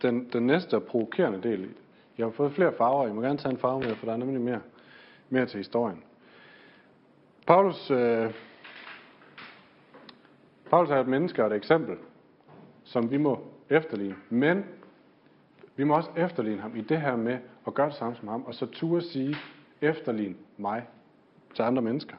den, 0.01 0.29
den 0.33 0.47
næste 0.47 0.75
og 0.75 0.83
provokerende 0.83 1.49
del, 1.49 1.75
jeg 2.17 2.25
har 2.25 2.31
fået 2.31 2.51
flere 2.51 2.73
farver, 2.73 3.07
I 3.07 3.13
må 3.13 3.21
gerne 3.21 3.37
tage 3.37 3.51
en 3.51 3.57
farve 3.57 3.79
med, 3.79 3.95
for 3.95 4.05
der 4.05 4.13
er 4.13 4.17
nemlig 4.17 4.41
mere, 4.41 4.61
mere 5.31 5.45
til 5.45 5.57
historien. 5.57 6.03
Paulus, 7.47 7.91
øh, 7.91 8.33
Paulus 10.69 10.89
er 10.89 10.99
et 10.99 11.07
menneske 11.07 11.43
og 11.43 11.51
et 11.51 11.55
eksempel, 11.55 11.97
som 12.83 13.11
vi 13.11 13.17
må 13.17 13.39
efterligne. 13.69 14.15
Men 14.29 14.65
vi 15.75 15.83
må 15.83 15.95
også 15.95 16.09
efterligne 16.15 16.61
ham 16.61 16.75
i 16.75 16.81
det 16.81 17.01
her 17.01 17.15
med 17.15 17.37
at 17.67 17.73
gøre 17.73 17.87
det 17.87 17.95
samme 17.95 18.15
som 18.15 18.27
ham, 18.27 18.43
og 18.43 18.55
så 18.55 18.65
turde 18.65 19.01
sige, 19.01 19.35
efterligne 19.81 20.35
mig 20.57 20.87
til 21.55 21.63
andre 21.63 21.81
mennesker. 21.81 22.15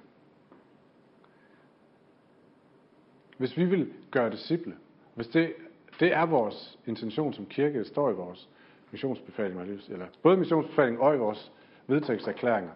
Hvis 3.38 3.56
vi 3.56 3.64
vil 3.64 3.92
gøre 4.10 4.30
disciple, 4.30 4.74
hvis 5.14 5.28
det, 5.28 5.54
det 6.00 6.14
er 6.14 6.26
vores 6.26 6.78
intention 6.86 7.32
som 7.32 7.46
kirke, 7.46 7.78
det 7.78 7.86
står 7.86 8.10
i 8.10 8.14
vores 8.14 8.48
missionsbefaling, 8.90 9.60
eller 9.88 10.06
både 10.22 10.36
missionsbefaling 10.36 11.00
og 11.00 11.14
i 11.14 11.18
vores 11.18 11.52
vedtægtserklæringer, 11.86 12.70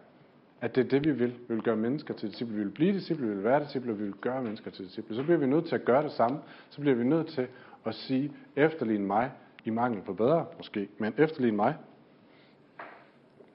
at 0.61 0.75
det 0.75 0.85
er 0.85 0.89
det, 0.89 1.05
vi 1.05 1.11
vil. 1.11 1.35
Vi 1.49 1.55
vil 1.55 1.63
gøre 1.63 1.77
mennesker 1.77 2.15
til 2.15 2.31
disciple. 2.31 2.55
Vi 2.57 2.63
vil 2.63 2.71
blive 2.71 2.93
disciple, 2.93 3.27
vi 3.27 3.35
vil 3.35 3.45
være 3.45 3.65
disciple, 3.65 3.97
vi 3.97 4.05
vil 4.05 4.13
gøre 4.13 4.43
mennesker 4.43 4.71
til 4.71 4.85
disciple. 4.85 5.17
Så 5.17 5.23
bliver 5.23 5.39
vi 5.39 5.47
nødt 5.47 5.67
til 5.67 5.75
at 5.75 5.85
gøre 5.85 6.03
det 6.03 6.13
samme. 6.13 6.39
Så 6.71 6.81
bliver 6.81 6.97
vi 6.97 7.05
nødt 7.05 7.27
til 7.27 7.47
at 7.85 7.95
sige, 7.95 8.33
efterlign 8.57 9.07
mig 9.07 9.31
i 9.65 9.71
mangel 9.71 10.03
på 10.03 10.13
bedre, 10.13 10.47
måske, 10.57 10.89
men 10.99 11.15
efterlign 11.19 11.57
mig. 11.57 11.75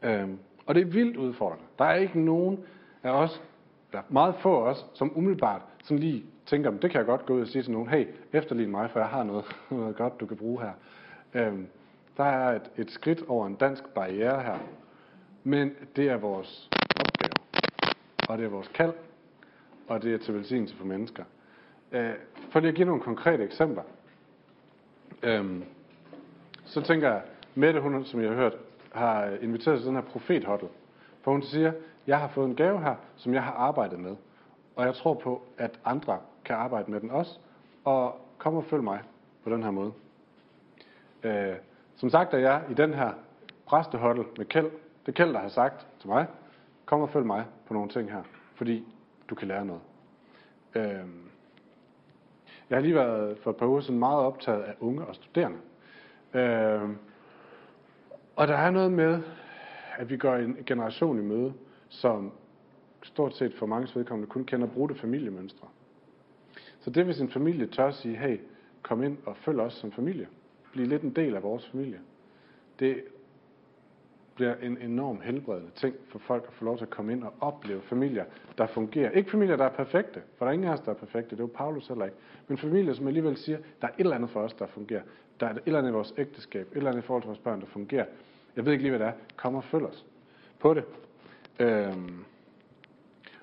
Øhm, 0.04 0.38
og 0.66 0.76
det 0.76 0.82
er 0.82 0.86
vildt 0.86 1.18
udfordrende. 1.18 1.64
Der 1.80 1.86
er 1.86 1.96
ikke 1.96 2.20
nogen 2.20 2.60
af 3.04 3.12
os, 3.12 3.42
der 3.92 3.98
er 3.98 4.04
meget 4.10 4.36
få 4.36 4.56
af 4.56 4.70
os, 4.70 4.86
som 4.94 5.18
umiddelbart 5.18 5.62
sådan 5.84 6.00
lige 6.00 6.26
tænker, 6.46 6.72
det 6.72 6.92
kan 6.92 6.98
jeg 6.98 7.06
godt 7.06 7.26
gå 7.26 7.34
ud 7.34 7.42
og 7.42 7.48
sige 7.48 7.64
til 7.64 7.72
nogen, 7.72 7.90
hey, 7.90 8.08
efterlign 8.34 8.72
mig, 8.72 8.90
for 8.90 9.00
jeg 9.00 9.10
har 9.10 9.24
noget, 9.24 9.46
noget 9.72 9.96
godt, 9.96 10.20
du 10.20 10.26
kan 10.26 10.38
bruge 10.38 10.62
her. 10.62 10.72
Øhm, 11.34 11.68
der 12.18 12.24
er 12.24 12.56
et, 12.56 12.72
et 12.78 12.92
skridt 12.92 13.24
over 13.28 13.48
en 13.48 13.56
dansk 13.56 13.90
barriere 13.90 14.42
her, 14.42 14.58
men 15.44 15.72
det 15.96 16.10
er 16.10 16.18
vores 16.18 16.70
opgave, 17.00 17.66
og 18.30 18.38
det 18.38 18.46
er 18.46 18.50
vores 18.50 18.68
kald, 18.68 18.94
og 19.88 20.04
det 20.04 20.14
er 20.14 20.18
til 20.18 20.34
velsignelse 20.34 20.76
for 20.76 20.86
mennesker. 20.86 21.24
Øh, 21.92 22.14
for 22.52 22.60
lige 22.60 22.70
at 22.70 22.76
give 22.76 22.88
nogle 22.88 23.02
konkrete 23.02 23.44
eksempler, 23.44 23.84
øh, 25.24 25.62
så 26.66 26.82
tænker 26.82 27.10
jeg, 27.12 27.22
Mette, 27.56 27.80
hun, 27.80 28.06
som 28.06 28.22
jeg 28.22 28.30
har 28.30 28.36
hørt, 28.36 28.58
har 28.92 29.26
inviteret 29.42 29.80
til 29.80 29.88
den 29.88 29.96
her 29.96 30.04
profethotel. 30.04 30.68
for 31.22 31.32
hun 31.32 31.42
siger, 31.42 31.74
jeg 32.08 32.20
har 32.20 32.28
fået 32.28 32.50
en 32.50 32.56
gave 32.56 32.82
her, 32.82 32.96
som 33.16 33.34
jeg 33.34 33.44
har 33.44 33.52
arbejdet 33.52 34.00
med, 34.00 34.16
og 34.76 34.86
jeg 34.86 34.96
tror 34.96 35.14
på, 35.14 35.42
at 35.58 35.80
andre 35.86 36.20
kan 36.46 36.56
arbejde 36.56 36.92
med 36.92 37.00
den 37.00 37.12
også, 37.12 37.40
og 37.84 38.22
kom 38.38 38.56
og 38.56 38.64
følg 38.66 38.84
mig 38.84 39.00
på 39.44 39.50
den 39.50 39.64
her 39.64 39.72
måde. 39.72 39.92
Øh, 41.24 41.56
som 41.96 42.10
sagt 42.10 42.34
er 42.34 42.38
jeg 42.38 42.62
i 42.70 42.74
den 42.74 42.94
her 42.94 43.12
præstehotel 43.66 44.24
med 44.38 44.46
Kjeld. 44.46 44.72
Det 45.06 45.08
er 45.08 45.12
Kjeld, 45.12 45.34
der 45.34 45.40
har 45.40 45.50
sagt 45.50 45.88
til 46.00 46.10
mig, 46.10 46.28
kom 46.92 47.02
og 47.02 47.10
følg 47.10 47.26
mig 47.26 47.46
på 47.68 47.74
nogle 47.74 47.90
ting 47.90 48.12
her, 48.12 48.24
fordi 48.56 48.86
du 49.30 49.36
kan 49.36 49.48
lære 49.48 49.66
noget. 49.66 49.82
Øhm, 50.76 51.30
jeg 52.70 52.78
har 52.78 52.82
lige 52.82 52.96
været 52.96 53.38
for 53.38 53.50
et 53.50 53.58
par 53.58 53.68
uger 53.68 53.82
siden 53.82 54.00
meget 54.00 54.20
optaget 54.20 54.62
af 54.62 54.76
unge 54.80 55.06
og 55.06 55.16
studerende. 55.16 55.58
Øhm, 56.34 56.98
og 58.36 58.48
der 58.48 58.56
er 58.56 58.72
noget 58.72 58.92
med, 58.92 59.22
at 59.98 60.10
vi 60.10 60.18
går 60.18 60.36
en 60.36 60.58
generation 60.66 61.20
i 61.20 61.22
møde, 61.22 61.54
som 61.90 62.32
stort 63.04 63.36
set 63.36 63.54
for 63.54 63.66
mange 63.66 63.88
vedkommende 63.96 64.30
kun 64.30 64.46
kender 64.46 64.68
brudte 64.68 64.96
familiemønstre. 64.96 65.68
Så 66.80 66.90
det 66.90 67.06
hvis 67.06 67.22
en 67.22 67.30
familie 67.30 67.68
tør 67.68 67.92
sige, 67.92 68.18
hey, 68.18 68.40
kom 68.82 69.04
ind 69.04 69.18
og 69.26 69.38
følg 69.38 69.60
os 69.60 69.74
som 69.74 69.92
familie. 69.92 70.28
Bliv 70.72 70.88
lidt 70.88 71.02
en 71.02 71.16
del 71.16 71.36
af 71.36 71.44
vores 71.44 71.70
familie. 71.70 72.00
Det 72.80 73.04
bliver 74.42 74.56
en 74.62 74.78
enorm 74.78 75.22
helbredende 75.22 75.72
ting 75.76 75.96
for 76.08 76.20
folk 76.20 76.46
at 76.48 76.54
få 76.54 76.66
lov 76.66 76.78
til 76.78 76.86
at 76.86 76.90
komme 76.90 77.12
ind 77.12 77.24
og 77.24 77.34
opleve 77.40 77.82
familier, 77.82 78.26
der 78.58 78.68
fungerer. 78.68 79.12
Ikke 79.12 79.32
familier, 79.32 79.56
der 79.56 79.66
er 79.66 79.70
perfekte, 79.70 80.22
for 80.38 80.46
der 80.46 80.50
er 80.50 80.54
ingen 80.54 80.70
af 80.70 80.74
os, 80.74 80.80
der 80.80 80.92
er 80.92 80.96
perfekte. 80.96 81.30
Det 81.30 81.40
er 81.40 81.44
jo 81.44 81.52
Paulus 81.56 81.88
heller 81.88 82.06
ikke. 82.06 82.18
Men 82.48 82.58
familier, 82.58 82.94
som 82.94 83.08
alligevel 83.08 83.38
siger, 83.38 83.58
der 83.82 83.88
er 83.88 83.92
et 83.92 84.00
eller 84.00 84.16
andet 84.16 84.30
for 84.30 84.40
os, 84.40 84.54
der 84.54 84.68
fungerer. 84.68 85.02
Der 85.40 85.46
er 85.46 85.52
et 85.52 85.62
eller 85.66 85.80
andet 85.80 85.92
i 85.92 85.94
vores 85.94 86.14
ægteskab, 86.18 86.68
et 86.72 86.78
eller 86.78 86.90
andet 86.90 87.04
i 87.04 87.06
forhold 87.06 87.24
til 87.24 87.28
vores 87.28 87.40
børn, 87.40 87.62
der 87.62 87.66
fungerer. 87.66 88.06
Jeg 88.56 88.66
ved 88.66 88.72
ikke 88.72 88.84
lige, 88.84 88.98
hvad 88.98 89.00
det 89.00 89.08
er. 89.08 89.18
Kom 89.38 89.56
og 89.56 89.64
følg 89.64 89.86
os 89.86 90.06
på 90.60 90.74
det. 90.74 90.84
Øhm. 91.60 92.26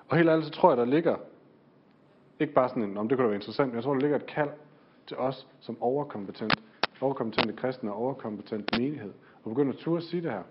Og 0.07 0.17
helt 0.17 0.29
ærligt, 0.29 0.45
så 0.45 0.51
tror 0.51 0.69
jeg, 0.69 0.77
der 0.77 0.85
ligger 0.85 1.15
ikke 2.39 2.53
bare 2.53 2.69
sådan 2.69 2.83
en, 2.83 2.97
om 2.97 3.09
det 3.09 3.17
kunne 3.17 3.23
da 3.23 3.29
være 3.29 3.37
interessant, 3.37 3.69
men 3.69 3.75
jeg 3.75 3.83
tror, 3.83 3.93
der 3.93 4.01
ligger 4.01 4.15
et 4.15 4.25
kald 4.25 4.49
til 5.07 5.17
os 5.17 5.47
som 5.59 5.81
overkompetent, 5.81 6.63
overkompetente 7.01 7.53
kristne 7.53 7.91
og 7.91 7.97
overkompetent 7.97 8.77
menighed, 8.77 9.13
og 9.43 9.49
begynde 9.51 9.69
at 9.69 9.77
turde 9.77 10.01
sige 10.01 10.21
det 10.21 10.31
her 10.31 10.43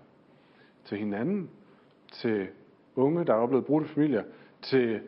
til 0.89 0.97
hinanden, 0.97 1.49
til 2.11 2.47
unge, 2.95 3.25
der 3.25 3.33
er 3.33 3.37
oplevet 3.37 3.65
brudte 3.65 3.89
familier, 3.89 4.23
til 4.61 5.01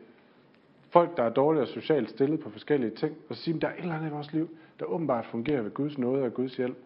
folk, 0.90 1.16
der 1.16 1.22
er 1.22 1.30
dårligere 1.30 1.66
socialt 1.66 2.10
stillet 2.10 2.40
på 2.40 2.50
forskellige 2.50 2.90
ting, 2.90 3.16
og 3.28 3.36
sige, 3.36 3.56
at 3.56 3.62
der 3.62 3.68
er 3.68 3.74
et 3.74 3.80
eller 3.80 3.94
andet 3.94 4.08
i 4.08 4.12
vores 4.12 4.32
liv, 4.32 4.50
der 4.80 4.84
åbenbart 4.84 5.26
fungerer 5.26 5.62
ved 5.62 5.70
Guds 5.70 5.98
nåde 5.98 6.24
og 6.24 6.34
Guds 6.34 6.56
hjælp. 6.56 6.76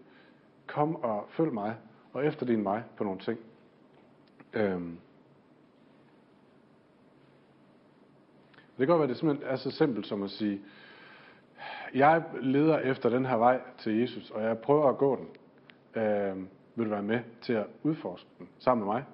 Kom 0.67 0.97
og 0.97 1.27
følg 1.31 1.53
mig, 1.53 1.77
og 2.13 2.27
efterlign 2.27 2.63
mig 2.63 2.83
på 2.97 3.05
nogle 3.05 3.21
ting. 3.21 3.39
Øhm. 4.53 4.99
Det 8.79 8.87
kan 8.87 8.87
godt 8.87 8.99
være, 8.99 9.05
at 9.05 9.09
det 9.09 9.17
simpelthen 9.17 9.49
er 9.49 9.57
så 9.57 9.71
simpelt 9.71 10.07
som 10.07 10.23
at 10.23 10.31
sige, 10.31 10.61
jeg 11.95 12.23
leder 12.41 12.79
efter 12.79 13.09
den 13.09 13.27
her 13.27 13.37
vej 13.37 13.61
til 13.79 14.01
Jesus, 14.01 14.31
og 14.31 14.43
jeg 14.43 14.59
prøver 14.59 14.89
at 14.89 14.99
gå 14.99 15.17
den. 15.17 15.29
Øhm 16.03 16.49
vil 16.77 16.85
du 16.85 16.91
være 16.91 17.03
med 17.03 17.21
til 17.43 17.53
at 17.53 17.67
udforske 17.83 18.29
den 18.39 18.49
sammen 18.59 18.87
med 18.87 18.95
mig? 18.95 19.05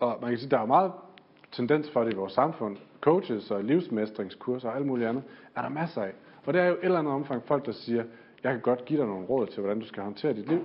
Og 0.00 0.18
man 0.20 0.30
kan 0.30 0.38
sige, 0.38 0.50
der 0.50 0.58
er 0.58 0.66
meget 0.66 0.92
tendens 1.52 1.90
for 1.90 2.04
det 2.04 2.12
i 2.12 2.16
vores 2.16 2.32
samfund. 2.32 2.76
Coaches 3.00 3.50
og 3.50 3.64
livsmestringskurser 3.64 4.68
og 4.68 4.76
alt 4.76 4.86
muligt 4.86 5.08
andet, 5.08 5.24
er 5.54 5.62
der 5.62 5.68
masser 5.68 6.02
af. 6.02 6.12
Og 6.46 6.54
det 6.54 6.62
er 6.62 6.66
jo 6.66 6.72
et 6.72 6.84
eller 6.84 6.98
andet 6.98 7.14
omfang 7.14 7.42
folk, 7.42 7.66
der 7.66 7.72
siger, 7.72 8.04
jeg 8.44 8.52
kan 8.52 8.60
godt 8.60 8.84
give 8.84 8.98
dig 8.98 9.06
nogle 9.06 9.26
råd 9.26 9.46
til, 9.46 9.60
hvordan 9.60 9.80
du 9.80 9.86
skal 9.86 10.02
håndtere 10.02 10.34
dit 10.34 10.48
liv. 10.48 10.64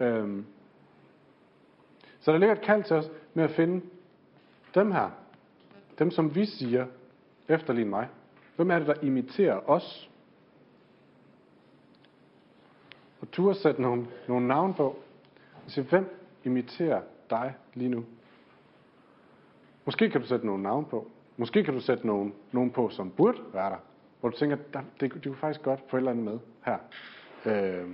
Øhm. 0.00 0.46
Så 2.20 2.32
der 2.32 2.38
ligger 2.38 2.54
et 2.54 2.60
kald 2.60 2.84
til 2.84 2.96
os 2.96 3.10
med 3.34 3.44
at 3.44 3.50
finde 3.50 3.80
dem 4.74 4.92
her. 4.92 5.10
Dem, 5.98 6.10
som 6.10 6.34
vi 6.34 6.44
siger, 6.44 6.86
efterlign 7.48 7.88
mig. 7.88 8.08
Hvem 8.56 8.70
er 8.70 8.78
det, 8.78 8.86
der 8.86 8.94
imiterer 9.02 9.70
os? 9.70 10.10
Og 13.24 13.30
turde 13.30 13.54
sætte 13.54 13.82
nogle, 13.82 14.06
nogle 14.28 14.46
navn 14.46 14.74
på. 14.74 14.84
Og 15.64 15.70
sige, 15.70 15.84
hvem 15.84 16.20
imiterer 16.44 17.00
dig 17.30 17.54
lige 17.74 17.88
nu? 17.88 18.04
Måske 19.84 20.10
kan 20.10 20.20
du 20.20 20.26
sætte 20.26 20.46
nogle 20.46 20.62
navn 20.62 20.84
på. 20.84 21.10
Måske 21.36 21.64
kan 21.64 21.74
du 21.74 21.80
sætte 21.80 22.06
nogen, 22.06 22.34
nogen 22.52 22.70
på, 22.70 22.88
som 22.88 23.10
burde 23.10 23.38
være 23.52 23.70
der. 23.70 23.76
Hvor 24.20 24.28
du 24.28 24.36
tænker, 24.36 24.56
der, 24.72 24.80
det, 25.00 25.14
det 25.14 25.22
kunne 25.22 25.36
faktisk 25.36 25.62
godt 25.62 25.80
få 25.88 25.96
et 25.96 26.00
eller 26.00 26.10
andet 26.10 26.24
med 26.24 26.38
her. 26.64 26.78
Øh, 27.46 27.88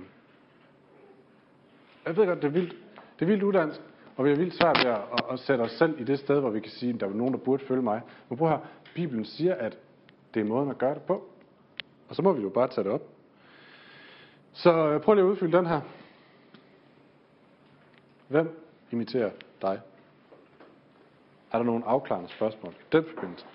jeg 2.05 2.17
ved 2.17 2.25
godt, 2.25 2.41
det 2.41 2.47
er 2.47 2.51
vildt, 2.51 2.75
det 3.19 3.25
er 3.25 3.29
vildt 3.29 3.43
uddansk, 3.43 3.81
og 4.17 4.25
vi 4.25 4.31
er 4.31 4.35
vildt 4.35 4.53
svært 4.53 4.77
ved 4.85 4.91
at, 4.91 5.01
at, 5.13 5.25
at 5.31 5.39
sætte 5.39 5.61
os 5.61 5.71
selv 5.71 5.99
i 5.99 6.03
det 6.03 6.19
sted, 6.19 6.39
hvor 6.39 6.49
vi 6.49 6.59
kan 6.59 6.71
sige, 6.71 6.93
at 6.93 6.99
der 6.99 7.07
er 7.07 7.13
nogen, 7.13 7.33
der 7.33 7.39
burde 7.39 7.65
følge 7.65 7.81
mig. 7.81 8.01
Men 8.29 8.37
prøv 8.37 8.49
her, 8.49 8.59
Bibelen 8.95 9.25
siger, 9.25 9.55
at 9.55 9.77
det 10.33 10.39
er 10.39 10.45
måden 10.45 10.69
at 10.69 10.77
gøre 10.77 10.93
det 10.93 11.03
på. 11.03 11.29
Og 12.09 12.15
så 12.15 12.21
må 12.21 12.33
vi 12.33 12.41
jo 12.41 12.49
bare 12.49 12.67
tage 12.67 12.83
det 12.83 12.93
op. 12.93 13.01
Så 14.53 14.87
øh, 14.89 15.01
prøv 15.01 15.13
lige 15.13 15.25
at 15.25 15.29
udfylde 15.29 15.57
den 15.57 15.65
her. 15.65 15.81
Hvem 18.27 18.59
imiterer 18.91 19.31
dig? 19.61 19.81
Er 21.51 21.57
der 21.57 21.63
nogle 21.63 21.85
afklarende 21.85 22.29
spørgsmål? 22.29 22.73
Den 22.91 23.05
forbindelse. 23.13 23.45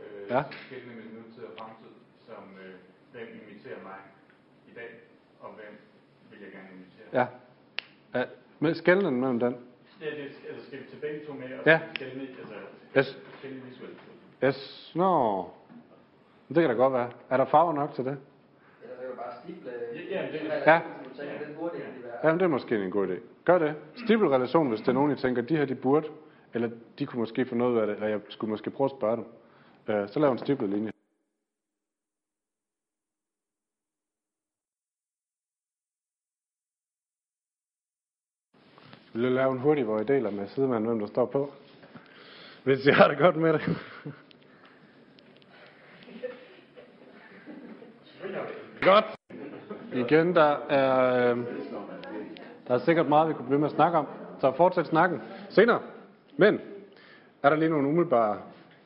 Øh, 0.00 0.30
Ja. 0.30 0.42
Skældende 0.66 0.94
med 0.94 1.04
nutid 1.04 1.42
og 1.44 1.50
fremtid, 1.58 1.88
som 2.26 2.44
øh, 2.64 2.74
hvem 3.12 3.28
imiterer 3.48 3.82
mig 3.82 3.96
i 4.70 4.74
dag, 4.74 4.88
og 5.40 5.48
hvem 5.50 5.78
vil 6.30 6.38
jeg 6.42 6.52
gerne 6.52 6.68
invitere. 6.72 7.26
Ja. 8.14 8.18
ja. 8.20 8.24
Med 8.58 8.74
skældnen 8.74 9.20
mellem 9.20 9.38
den. 9.40 9.56
Ja, 10.00 10.06
det, 10.06 10.32
altså 10.48 10.66
skal 10.66 10.78
vi 10.78 10.84
tage 10.90 11.00
begge 11.00 11.26
to 11.26 11.32
med, 11.32 11.58
og 11.58 11.66
Ja. 11.66 11.80
skældende, 11.94 12.26
altså 12.38 12.54
Yes. 12.98 13.18
skældende 13.38 13.64
visuelt. 13.66 13.98
Yes. 14.44 14.92
Nå. 14.94 15.42
Det 16.48 16.56
kan 16.56 16.68
da 16.68 16.72
godt 16.74 16.92
være. 16.92 17.10
Er 17.30 17.36
der 17.36 17.44
farver 17.44 17.72
nok 17.72 17.94
til 17.94 18.04
det? 18.04 18.18
Bare 19.28 19.36
stiple... 19.44 19.70
Ja, 20.10 20.26
ja, 20.26 20.32
det- 20.32 20.66
Ja. 20.66 20.80
Den 21.46 21.54
burde 21.58 21.74
egentlig 21.78 22.04
være... 22.04 22.18
Jamen, 22.24 22.38
det 22.38 22.44
er 22.44 22.48
måske 22.48 22.84
en 22.84 22.90
god 22.90 23.08
idé. 23.08 23.14
Gør 23.44 23.58
det. 23.58 23.74
Stibelrelation, 24.04 24.68
hvis 24.68 24.80
det 24.80 24.88
er 24.88 24.92
nogen, 24.92 25.12
I 25.12 25.16
tænker, 25.16 25.42
de 25.42 25.56
her, 25.56 25.64
de 25.64 25.74
burde, 25.74 26.08
eller 26.54 26.70
de 26.98 27.06
kunne 27.06 27.20
måske 27.20 27.46
få 27.46 27.54
noget 27.54 27.72
ud 27.74 27.78
af 27.78 27.86
det, 27.86 27.94
eller 27.94 28.08
jeg 28.08 28.20
skulle 28.28 28.50
måske 28.50 28.70
prøve 28.70 28.84
at 28.90 28.96
spørge 28.98 29.16
dem. 29.16 29.24
Øh, 29.88 30.08
så 30.08 30.20
lav 30.20 30.32
en 30.32 30.38
stiblet 30.38 30.70
linje. 30.70 30.92
Vil 39.12 39.22
du 39.24 39.28
lave 39.28 39.52
en 39.52 39.58
hurtig, 39.58 39.84
hvor 39.84 39.98
jeg 39.98 40.08
deler 40.08 40.30
med 40.30 40.48
sidemanden, 40.48 40.86
hvem 40.88 40.98
der 41.00 41.06
står 41.06 41.26
på? 41.26 41.52
Hvis 42.64 42.86
jeg 42.86 42.96
har 42.96 43.08
det 43.08 43.18
godt 43.18 43.36
med 43.36 43.52
det. 43.52 43.62
Godt. 48.82 49.17
Igen, 49.98 50.34
der 50.34 50.50
er, 50.80 50.94
øh, 51.30 51.36
der 52.66 52.74
er 52.74 52.78
sikkert 52.78 53.08
meget, 53.08 53.28
vi 53.28 53.34
kunne 53.34 53.46
blive 53.50 53.62
med 53.64 53.70
at 53.72 53.74
snakke 53.80 53.98
om. 53.98 54.06
Så 54.40 54.52
fortsæt 54.52 54.86
snakken 54.86 55.18
senere. 55.56 55.80
Men, 56.36 56.60
er 57.42 57.48
der 57.50 57.56
lige 57.56 57.72
nogle 57.74 57.88
umiddelbare 57.88 58.36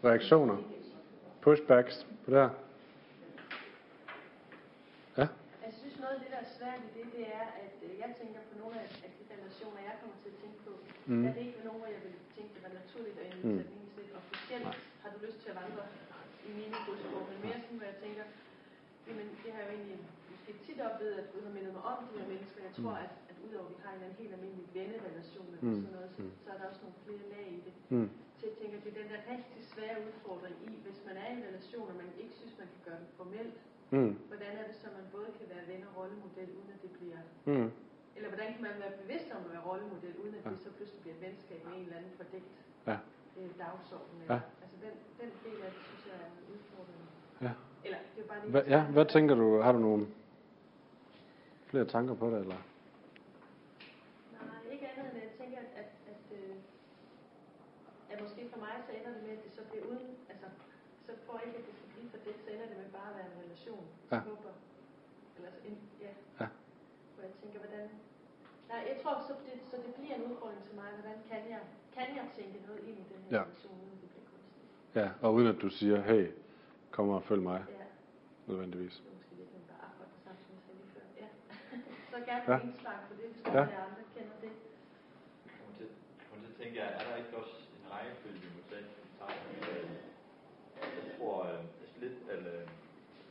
reaktioner? 0.09 0.57
Pushbacks 1.42 1.96
på 2.25 2.29
det 2.31 2.38
her? 2.42 2.53
Ja? 5.20 5.27
Jeg 5.66 5.72
synes 5.81 5.96
noget 6.03 6.14
af 6.16 6.20
det, 6.25 6.31
der 6.35 6.40
er 6.46 6.51
svært 6.59 6.81
i 6.88 6.90
det, 6.98 7.07
det 7.16 7.25
er, 7.40 7.46
at 7.64 7.75
øh, 7.87 7.90
jeg 8.03 8.11
tænker 8.20 8.40
på 8.51 8.55
nogle 8.62 8.77
af 8.83 8.87
de 9.18 9.22
relationer, 9.35 9.81
jeg 9.88 9.94
kommer 10.01 10.16
til 10.22 10.31
at 10.35 10.38
tænke 10.42 10.59
på. 10.66 10.72
Mm. 11.11 11.25
Er 11.27 11.33
det 11.37 11.42
ikke 11.48 11.62
nogen, 11.68 11.81
hvor 11.83 11.90
jeg 11.96 12.01
vil 12.07 12.14
tænke, 12.37 12.51
det 12.57 12.62
var 12.66 12.72
naturligt 12.83 13.16
at 13.22 13.27
invitere 13.31 13.75
mm. 13.77 13.94
til. 13.94 14.05
Officielt 14.22 14.66
har 15.03 15.09
du 15.14 15.18
lyst 15.27 15.38
til 15.42 15.48
at 15.53 15.57
vandre 15.62 15.85
i 16.48 16.51
mine 16.59 16.77
fodspor, 16.85 17.22
men 17.31 17.37
mere 17.44 17.59
sådan, 17.62 17.79
hvor 17.81 17.88
jeg 17.92 17.98
tænker, 18.05 18.25
jamen 19.07 19.27
det 19.42 19.51
har 19.55 19.62
jo 19.66 19.70
egentlig 19.79 20.01
måske 20.42 20.64
tit 20.66 20.81
oplevet, 20.88 21.16
at 21.22 21.26
Gud 21.33 21.42
har 21.48 21.52
mindet 21.59 21.72
mig 21.76 21.85
om 21.92 21.98
de 22.09 22.14
her 22.20 22.26
mennesker. 22.33 22.59
Jeg 22.68 22.74
tror, 22.78 22.94
at, 23.07 23.12
at 23.31 23.37
udover 23.46 23.66
at 23.68 23.72
vi 23.72 23.78
har 23.85 23.92
en 23.96 24.02
anden 24.07 24.18
helt 24.22 24.33
almindelig 24.37 24.66
vennerelation 24.78 25.46
eller 25.57 25.64
Mm. 25.68 25.81
sådan 25.83 25.94
noget, 25.98 26.11
så, 26.16 26.20
så 26.44 26.48
er 26.55 26.57
der 26.61 26.66
også 26.70 26.81
nogle 26.85 26.98
flere 27.05 27.24
lag 27.35 27.46
i 27.59 27.61
det. 27.66 27.74
Mm. 27.94 28.09
Så 28.38 28.42
jeg 28.48 28.55
tænker, 28.61 28.76
det 28.85 28.88
er 28.92 28.98
den 29.02 29.09
der 29.12 29.20
rigtig 29.35 29.61
svære 29.72 29.96
udfordring 30.09 30.57
i, 30.70 30.72
hvis 30.87 30.98
man 31.09 31.14
er 31.22 31.26
i 31.33 31.35
en 31.38 31.44
relation, 31.50 31.87
og 31.92 31.96
man 32.02 32.11
ikke 32.22 32.35
synes, 32.40 32.55
man 32.62 32.68
kan 32.72 32.81
gøre 32.88 32.98
den 33.02 33.11
formelt, 33.20 33.57
Mm. 33.98 34.12
Hvordan 34.31 34.52
er 34.61 34.66
det 34.70 34.76
så, 34.83 34.87
man 34.98 35.07
både 35.16 35.28
kan 35.38 35.46
være 35.55 35.64
ven 35.72 35.83
og 35.88 35.92
rollemodel, 35.98 36.48
uden 36.59 36.70
at 36.76 36.81
det 36.85 36.90
bliver... 36.98 37.20
Mm. 37.50 37.68
Eller 38.16 38.28
hvordan 38.33 38.48
kan 38.55 38.62
man 38.68 38.76
være 38.85 38.94
bevidst 39.02 39.28
om 39.37 39.40
at 39.46 39.50
være 39.55 39.64
rollemodel, 39.70 40.12
uden 40.22 40.35
at 40.38 40.44
det 40.52 40.59
så 40.66 40.70
pludselig 40.76 41.00
bliver 41.02 41.16
et 41.18 41.22
venskab 41.28 41.59
med 41.66 41.72
en 41.78 41.83
eller 41.87 41.96
anden 42.00 42.12
fordækt 42.20 42.50
Ja. 42.90 42.96
øh, 43.38 43.48
dagsorden? 43.62 44.14
Ja. 44.18 44.22
Eller, 44.24 44.40
Altså 44.64 44.76
den, 44.85 44.94
den 45.20 45.31
del 45.46 45.59
af 45.66 45.70
det, 45.74 45.83
synes 45.88 46.02
jeg 46.09 46.14
er 46.24 46.28
en 46.37 46.44
udfordring. 46.55 47.02
Ja. 47.46 47.52
Eller 47.87 47.98
det 48.14 48.20
er 48.24 48.28
bare 48.33 48.40
lige... 48.42 48.50
Hva, 48.55 48.61
ja, 48.74 48.81
hvad 48.94 49.07
tænker 49.14 49.35
du? 49.42 49.46
Har 49.66 49.72
du 49.76 49.81
nogle 49.88 50.02
flere 51.73 51.89
tanker 51.97 52.15
på 52.23 52.27
det, 52.33 52.39
eller? 52.45 52.61
Nej, 54.33 54.61
ikke 54.75 54.85
andet 54.91 55.05
end 55.11 55.17
at 55.21 55.25
jeg 55.29 55.35
tænker, 55.41 55.59
at, 55.65 55.71
at, 55.83 55.91
at, 56.13 56.23
øh, 56.39 56.55
at 58.11 58.17
måske 58.25 58.41
for 58.53 58.59
mig 58.65 58.75
så 58.87 58.91
ender 58.99 59.13
det 59.17 59.23
med, 59.27 59.33
at 59.39 59.43
det 59.45 59.53
så 59.59 59.63
bliver 59.71 59.85
uden... 59.91 60.09
Altså, 60.33 60.47
så 61.07 61.13
får 61.27 61.35
jeg 61.39 61.45
ikke, 61.49 61.59
at 61.61 61.67
det 61.69 61.75
skal 61.79 61.89
blive 61.95 62.09
fordækt, 62.15 62.41
så 62.45 62.49
ender 62.55 62.67
det 62.71 62.77
med 62.83 62.89
bare 62.99 63.09
at 63.13 63.17
være 63.19 63.29
en 63.33 63.37
relation. 63.45 63.85
Ja. 64.11 64.17
Jeg 64.17 64.25
håber. 64.31 64.53
Eller 65.37 65.49
altså, 65.51 65.61
en, 65.69 65.77
ja. 66.07 66.13
Ja. 66.43 66.49
Hvor 67.15 67.23
jeg 67.29 67.35
tænker, 67.43 67.59
hvordan... 67.65 67.85
Nej, 68.71 68.81
jeg 68.91 68.97
tror, 69.03 69.15
så 69.29 69.33
det, 69.47 69.55
så 69.71 69.77
det 69.85 69.93
bliver 69.99 70.15
en 70.21 70.25
udfordring 70.31 70.63
til 70.69 70.75
mig. 70.81 70.89
Hvordan 71.01 71.19
kan 71.31 71.41
jeg, 71.55 71.63
kan 71.97 72.09
jeg 72.19 72.27
tænke 72.39 72.57
noget 72.69 72.81
ind 72.89 72.97
i 73.05 73.07
den 73.13 73.21
her 73.25 73.31
Ja. 73.39 73.43
relation, 73.47 73.75
uden 73.85 73.97
det 74.03 74.09
bliver 74.13 74.27
kunstigt? 74.33 74.97
Ja, 75.01 75.07
og 75.25 75.29
uden 75.37 75.49
at 75.55 75.59
du 75.65 75.69
siger, 75.79 75.99
hey, 76.11 76.25
kom 76.97 77.07
og 77.17 77.23
følg 77.31 77.43
mig, 77.53 77.61
Ja, 77.79 77.85
nødvendigvis. 78.51 78.95
det 79.03 79.09
er 79.11 79.15
måske 79.19 79.35
lidt 79.41 79.51
bare 79.71 79.83
akkurat 79.89 80.11
det 80.15 80.21
samme, 80.25 80.39
som 80.45 80.51
jeg 80.57 80.63
sagde 80.67 80.79
lige 80.81 80.91
før. 80.97 81.05
Ja. 81.23 81.29
Så 82.12 82.18
gerne 82.31 82.44
Ja. 82.53 82.57
indspark 82.66 83.01
på 83.09 83.12
det, 83.20 83.27
hvis 83.33 83.42
Ja. 83.46 83.62
der 83.72 83.81
andre 83.87 84.03
kender 84.14 84.37
det. 84.44 84.53
Kommer 85.59 85.72
til, 85.79 85.88
kommer 86.27 86.40
til 86.44 86.51
at 86.55 86.59
tænke, 86.61 86.77
er 86.98 87.03
der 87.09 87.14
ikke 87.22 87.35
også 87.42 87.55
en 87.79 87.85
rækkefølge, 87.92 88.38
vi 88.44 88.48
må 88.57 88.62
tage? 88.72 88.87
Jeg 90.98 91.05
tror 91.18 91.37
øh, 91.51 91.61
altså 91.83 91.96
lidt, 92.05 92.16
at 92.35 92.42
øh, 92.55 92.62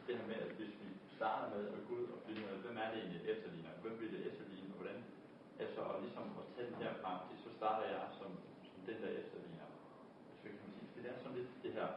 det 0.05 0.11
her 0.17 0.25
med, 0.31 0.37
at 0.45 0.51
hvis 0.59 0.73
vi 0.81 0.87
starter 1.17 1.47
med 1.55 1.63
at 1.77 1.81
gå 1.87 1.93
ud 1.99 2.05
og 2.15 2.19
finde 2.25 2.39
ud 2.43 2.49
af, 2.53 2.57
hvem 2.65 2.77
er 2.83 2.87
det 2.91 2.97
egentlig 3.01 3.21
efterligner, 3.33 3.71
hvem 3.83 3.95
vil 4.01 4.09
det 4.15 4.21
efterligne, 4.29 4.69
og 4.73 4.77
hvordan, 4.79 4.99
altså 5.63 5.79
og 5.89 5.95
ligesom 6.05 6.25
at 6.41 6.45
tage 6.55 6.67
den 6.71 6.77
her 6.83 6.91
frem 7.01 7.17
til, 7.27 7.35
så 7.45 7.49
starter 7.59 7.85
jeg 7.95 8.01
som, 8.19 8.31
som 8.69 8.79
den, 8.89 8.97
der 9.03 9.11
efterligner. 9.21 9.67
Så 10.39 10.43
kan 10.49 10.57
man 10.63 10.71
sige, 10.77 10.89
det 10.95 11.03
er 11.11 11.15
sådan 11.23 11.37
lidt 11.39 11.51
det 11.63 11.71
her 11.77 11.87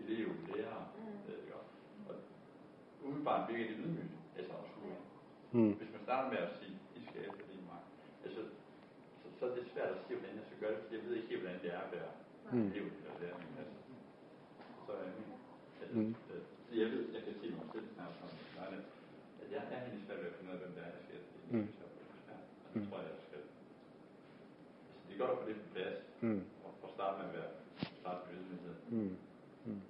elev, 0.00 0.28
lærer, 0.52 0.80
Mm. 0.98 1.32
øh, 1.32 2.08
og 2.08 2.14
umiddelbart 3.04 3.42
virker 3.50 3.64
det 3.70 3.76
ydmygt, 3.84 4.14
altså 4.38 4.52
at 4.62 4.66
skulle 4.72 4.96
Mm. 5.52 5.72
hvis 5.78 5.90
man 5.96 5.97
starter 6.08 6.28
med 6.34 6.40
at 6.46 6.52
sige, 6.58 6.74
I 6.98 7.00
skal 7.08 7.20
efterligne 7.30 7.66
mig, 7.72 7.80
altså, 8.24 8.42
så, 9.20 9.26
så 9.38 9.42
er 9.48 9.52
det 9.56 9.64
svært 9.74 9.90
at 9.96 10.00
sige, 10.04 10.16
hvordan 10.18 10.36
jeg 10.40 10.46
skal 10.48 10.58
gøre 10.62 10.72
det, 10.74 10.80
fordi 10.82 10.94
jeg 10.98 11.04
ved 11.06 11.14
ikke 11.18 11.28
helt, 11.32 11.42
hvordan 11.44 11.60
det 11.64 11.70
er 11.78 11.82
at 11.86 11.92
være 11.96 12.12
Mm. 12.52 12.70
eller 12.78 13.14
lærer. 13.22 13.38
Altså, 13.60 13.76
så 14.86 14.92
øh, 15.06 15.22
altså, 15.82 15.96
Mm. 15.98 16.14
øh, 16.32 16.42
så 16.66 16.72
jeg 16.82 16.88
ved, 16.92 17.02
jeg 17.16 17.22
kan 17.26 17.34
se 17.40 17.46
mig 17.58 17.66
selv 17.74 17.86
snart 17.94 18.12
som 18.20 18.28
Leila, 18.56 18.78
at 19.42 19.48
jeg 19.54 19.62
er 19.74 19.80
helt 19.88 20.04
svært 20.06 20.20
ved 20.22 20.30
at 20.30 20.36
finde 20.36 20.50
ud 20.50 20.56
af, 20.56 20.60
hvem 20.62 20.72
det 20.76 20.82
er, 20.86 20.90
jeg 20.96 21.02
skal 21.04 21.16
efterligne. 21.20 21.50
Mm. 21.52 21.66
Mm. 21.66 21.72
Så, 21.78 21.84
ja, 22.30 22.36
og 22.64 22.70
Mm. 22.72 22.80
det 22.80 22.80
tror 22.88 22.98
jeg, 23.02 23.08
jeg 23.14 23.20
skal. 23.28 23.42
Altså, 23.42 23.54
det 25.06 25.10
er 25.14 25.18
godt 25.22 25.32
at 25.34 25.38
få 25.40 25.44
det 25.48 25.56
på 25.64 25.68
plads, 25.74 25.98
Mm. 26.26 26.42
og, 26.66 26.72
og 26.84 26.88
starte 26.96 27.14
med 27.20 27.26
at 27.30 27.34
være, 27.38 27.50
starte 28.02 28.20
med 28.26 28.34
ydmyghed. 28.40 28.74
Mm. 28.96 29.14
Mm. 29.66 29.80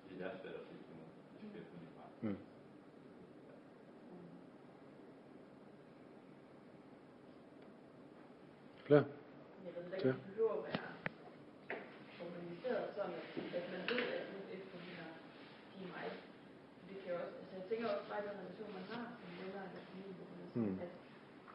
Fordi 0.00 0.14
det 0.18 0.24
er 0.30 0.34
svært 0.42 0.56
at 0.60 0.64
sige, 0.68 0.80
at 0.82 0.98
jeg 1.02 1.48
skal 1.50 1.60
efterligne 1.62 1.92
mig. 2.00 2.08
Mm. 2.26 2.38
Klar? 8.86 9.04
Jeg 9.64 9.72
ved 9.76 9.82
Ja. 9.90 9.96
ikke, 9.96 10.08
det 10.08 10.26
behøver 10.28 10.54
at 10.58 10.64
være 10.68 10.88
organiseret 12.24 12.84
sådan, 12.96 13.14
at, 13.38 13.46
at 13.58 13.66
man 13.74 13.82
ved, 13.90 14.02
at 14.18 14.24
nu 14.32 14.38
efterligner 14.56 15.08
de 15.74 15.80
mig. 15.94 16.06
Det 16.88 16.96
kan 17.02 17.08
jo 17.12 17.16
også, 17.24 17.34
altså 17.40 17.54
jeg 17.60 17.64
tænker 17.70 17.86
også 17.94 18.06
bare, 18.10 18.20
at 18.22 18.26
den 18.28 18.36
relation, 18.42 18.70
man 18.78 18.86
har 18.92 19.04
som 19.20 19.30
venner 19.40 19.62
eller 19.68 19.82
familie, 19.90 20.24
eller 20.32 20.48
sådan, 20.52 20.74
Mm. 20.74 20.84
at, 20.86 20.92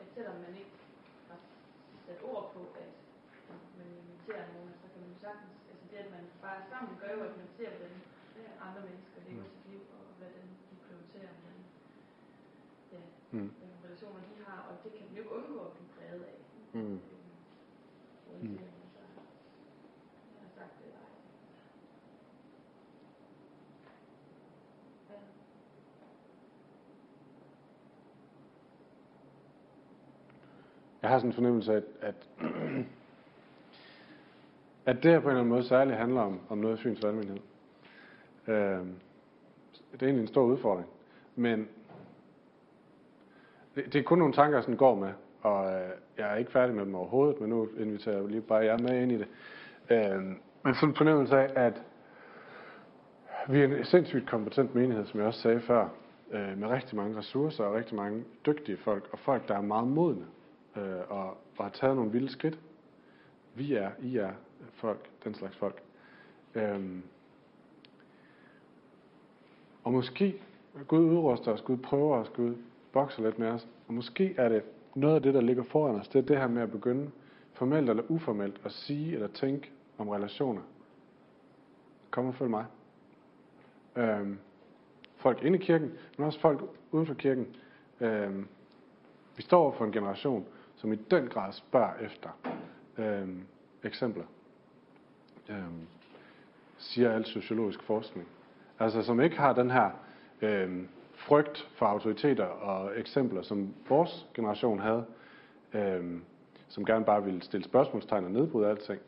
at 0.01 0.07
selvom 0.15 0.37
man 0.45 0.53
ikke 0.61 0.75
har 1.29 1.39
sat 2.05 2.19
ord 2.31 2.45
på, 2.55 2.61
at 2.83 2.89
man 3.79 3.87
inviterer 4.01 4.45
nogen, 4.55 4.71
så 4.81 4.85
kan 4.91 4.99
man 5.03 5.09
jo 5.13 5.17
sagtens, 5.25 5.55
altså 5.71 5.83
det, 5.91 5.97
at 6.05 6.09
man 6.17 6.23
bare 6.43 6.57
er 6.61 6.65
sammen, 6.71 6.87
det 6.91 6.97
gør 7.03 7.11
jo, 7.17 7.21
at 7.29 7.35
man 7.41 7.49
ser, 7.57 7.69
hvordan 7.75 8.01
øh, 8.39 8.49
andre 8.67 8.81
mennesker 8.87 9.19
lever 9.27 9.45
sit 9.53 9.65
liv, 9.71 9.81
og 9.97 10.01
hvordan 10.19 10.45
de 10.69 10.73
prioriterer, 10.85 11.31
hvordan, 11.41 11.61
ja, 12.93 12.99
Mm. 13.35 13.49
hvilke 13.59 13.77
relationer 13.85 14.21
de 14.29 14.35
har, 14.47 14.59
og 14.69 14.73
det 14.83 14.89
kan 14.95 15.01
man 15.07 15.15
jo 15.15 15.21
ikke 15.21 15.35
undgå 15.37 15.55
at 15.67 15.71
blive 15.75 15.89
præget 15.95 16.23
af. 16.31 16.37
Mm. 16.77 16.99
Uanset 18.29 18.69
om 18.71 18.77
man 18.81 18.89
så 18.95 19.01
jeg 31.03 31.11
har 31.11 31.17
sådan 31.17 31.29
en 31.29 31.33
fornemmelse 31.33 31.73
af, 31.73 31.77
at, 31.77 31.83
at, 32.01 32.15
at 34.97 35.03
det 35.03 35.11
her 35.11 35.19
på 35.19 35.25
en 35.25 35.29
eller 35.29 35.41
anden 35.41 35.49
måde 35.53 35.63
særligt 35.63 35.97
handler 35.97 36.21
om, 36.21 36.39
om 36.49 36.57
noget 36.57 36.77
af 36.77 36.79
Fyns. 36.79 37.03
Øh, 37.03 37.13
det 38.47 40.01
er 40.01 40.05
egentlig 40.05 40.21
en 40.21 40.27
stor 40.27 40.43
udfordring. 40.43 40.89
Men 41.35 41.67
det, 43.75 43.93
det 43.93 43.95
er 43.95 44.03
kun 44.03 44.17
nogle 44.17 44.33
tanker, 44.33 44.57
jeg 44.57 44.63
sådan 44.63 44.77
går 44.77 44.95
med, 44.95 45.13
og 45.41 45.73
øh, 45.73 45.89
jeg 46.17 46.31
er 46.31 46.35
ikke 46.35 46.51
færdig 46.51 46.75
med 46.75 46.85
dem 46.85 46.95
overhovedet, 46.95 47.41
men 47.41 47.49
nu 47.49 47.69
inviterer 47.77 48.15
jeg 48.15 48.27
lige 48.27 48.41
bare 48.41 48.65
jer 48.65 48.77
med 48.77 49.01
ind 49.01 49.11
i 49.11 49.17
det. 49.17 49.27
Øh, 49.89 50.21
men 50.63 50.75
sådan 50.75 50.89
en 50.89 50.95
fornemmelse 50.95 51.37
af, 51.37 51.65
at 51.65 51.83
vi 53.47 53.61
er 53.61 53.77
en 53.77 53.85
sindssygt 53.85 54.29
kompetent 54.29 54.75
menighed, 54.75 55.05
som 55.05 55.19
jeg 55.19 55.27
også 55.27 55.41
sagde 55.41 55.59
før, 55.59 55.87
øh, 56.31 56.57
med 56.57 56.67
rigtig 56.67 56.95
mange 56.95 57.17
ressourcer 57.17 57.63
og 57.63 57.73
rigtig 57.73 57.95
mange 57.95 58.23
dygtige 58.45 58.77
folk, 58.77 59.09
og 59.11 59.19
folk, 59.19 59.47
der 59.47 59.55
er 59.55 59.61
meget 59.61 59.87
modne 59.87 60.25
øh, 60.77 60.99
og, 61.09 61.37
og 61.57 61.65
har 61.65 61.69
taget 61.69 61.95
nogle 61.95 62.11
vilde 62.11 62.29
skridt. 62.29 62.59
Vi 63.55 63.73
er, 63.73 63.91
I 64.01 64.17
er 64.17 64.31
folk, 64.73 65.09
den 65.23 65.33
slags 65.33 65.55
folk. 65.55 65.83
Øhm, 66.55 67.03
og 69.83 69.93
måske 69.93 70.41
Gud 70.87 70.99
udruster 70.99 71.51
os, 71.51 71.61
Gud 71.61 71.77
prøver 71.77 72.17
os, 72.17 72.29
Gud 72.29 72.55
bokser 72.91 73.23
lidt 73.23 73.39
med 73.39 73.47
os. 73.47 73.67
Og 73.87 73.93
måske 73.93 74.35
er 74.37 74.49
det 74.49 74.63
noget 74.95 75.15
af 75.15 75.21
det, 75.21 75.33
der 75.33 75.41
ligger 75.41 75.63
foran 75.63 75.95
os, 75.95 76.07
det 76.07 76.19
er 76.19 76.25
det 76.25 76.37
her 76.37 76.47
med 76.47 76.61
at 76.61 76.71
begynde 76.71 77.11
formelt 77.53 77.89
eller 77.89 78.03
uformelt 78.09 78.61
at 78.65 78.71
sige 78.71 79.13
eller 79.13 79.27
tænke 79.27 79.71
om 79.97 80.09
relationer. 80.09 80.61
Kom 82.11 82.25
og 82.25 82.35
følg 82.35 82.49
mig. 82.49 82.65
Øhm, 83.95 84.39
folk 85.15 85.43
inde 85.43 85.59
i 85.59 85.61
kirken, 85.61 85.91
men 86.17 86.27
også 86.27 86.39
folk 86.39 86.61
uden 86.91 87.07
for 87.07 87.13
kirken. 87.13 87.47
Øhm, 88.01 88.47
vi 89.35 89.41
står 89.41 89.71
for 89.71 89.85
en 89.85 89.91
generation, 89.91 90.45
som 90.83 90.93
i 90.93 90.95
den 90.95 91.27
grad 91.27 91.53
spørger 91.53 91.93
efter 92.01 92.29
øh, 92.97 93.27
eksempler. 93.83 94.23
øh, 95.49 95.63
siger 96.77 97.11
al 97.11 97.25
sociologisk 97.25 97.83
forskning. 97.83 98.27
Altså 98.79 99.03
som 99.03 99.21
ikke 99.21 99.37
har 99.37 99.53
den 99.53 99.71
her 99.71 99.89
øh, 100.41 100.83
frygt 101.13 101.69
for 101.75 101.85
autoriteter 101.85 102.45
og 102.45 102.99
eksempler, 102.99 103.41
som 103.41 103.73
vores 103.89 104.27
generation 104.33 104.79
havde, 104.79 105.05
øh, 105.73 106.19
som 106.67 106.85
gerne 106.85 107.05
bare 107.05 107.23
ville 107.23 107.41
stille 107.41 107.63
spørgsmålstegn 107.63 108.25
og 108.25 108.31
nedbryde 108.31 108.69
alting. 108.69 108.99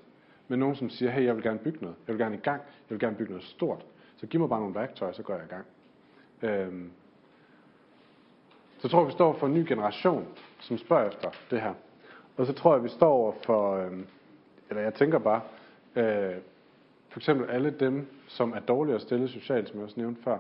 Men 0.47 0.59
nogen, 0.59 0.75
som 0.75 0.89
siger, 0.89 1.11
hey, 1.11 1.23
jeg 1.23 1.35
vil 1.35 1.43
gerne 1.43 1.59
bygge 1.59 1.79
noget. 1.81 1.95
Jeg 2.07 2.13
vil 2.13 2.21
gerne 2.21 2.35
i 2.35 2.39
gang. 2.39 2.61
Jeg 2.61 2.89
vil 2.89 2.99
gerne 2.99 3.15
bygge 3.15 3.31
noget 3.31 3.47
stort. 3.47 3.85
Så 4.17 4.27
giv 4.27 4.39
mig 4.39 4.49
bare 4.49 4.59
nogle 4.59 4.75
værktøjer, 4.75 5.13
så 5.13 5.23
går 5.23 5.33
jeg 5.33 5.43
i 5.43 5.47
gang. 5.47 5.65
Øh, 6.41 6.89
så 8.85 8.89
tror 8.89 8.99
jeg, 8.99 9.07
vi 9.07 9.11
står 9.11 9.33
for 9.33 9.47
en 9.47 9.53
ny 9.53 9.67
generation, 9.67 10.27
som 10.59 10.77
spørger 10.77 11.07
efter 11.07 11.29
det 11.51 11.61
her. 11.61 11.73
Og 12.37 12.45
så 12.45 12.53
tror 12.53 12.73
jeg, 12.73 12.83
vi 12.83 12.89
står 12.89 13.11
over 13.11 13.33
for, 13.45 13.75
øh, 13.75 13.91
eller 14.69 14.81
jeg 14.83 14.93
tænker 14.93 15.19
bare, 15.19 15.41
øh, 15.95 16.35
for 17.09 17.19
eksempel 17.19 17.49
alle 17.49 17.69
dem, 17.69 18.07
som 18.27 18.53
er 18.53 18.59
dårligere 18.59 18.99
stillet 18.99 19.29
socialt, 19.29 19.69
som 19.69 19.77
jeg 19.77 19.83
også 19.83 19.99
nævnte 19.99 20.23
før, 20.23 20.37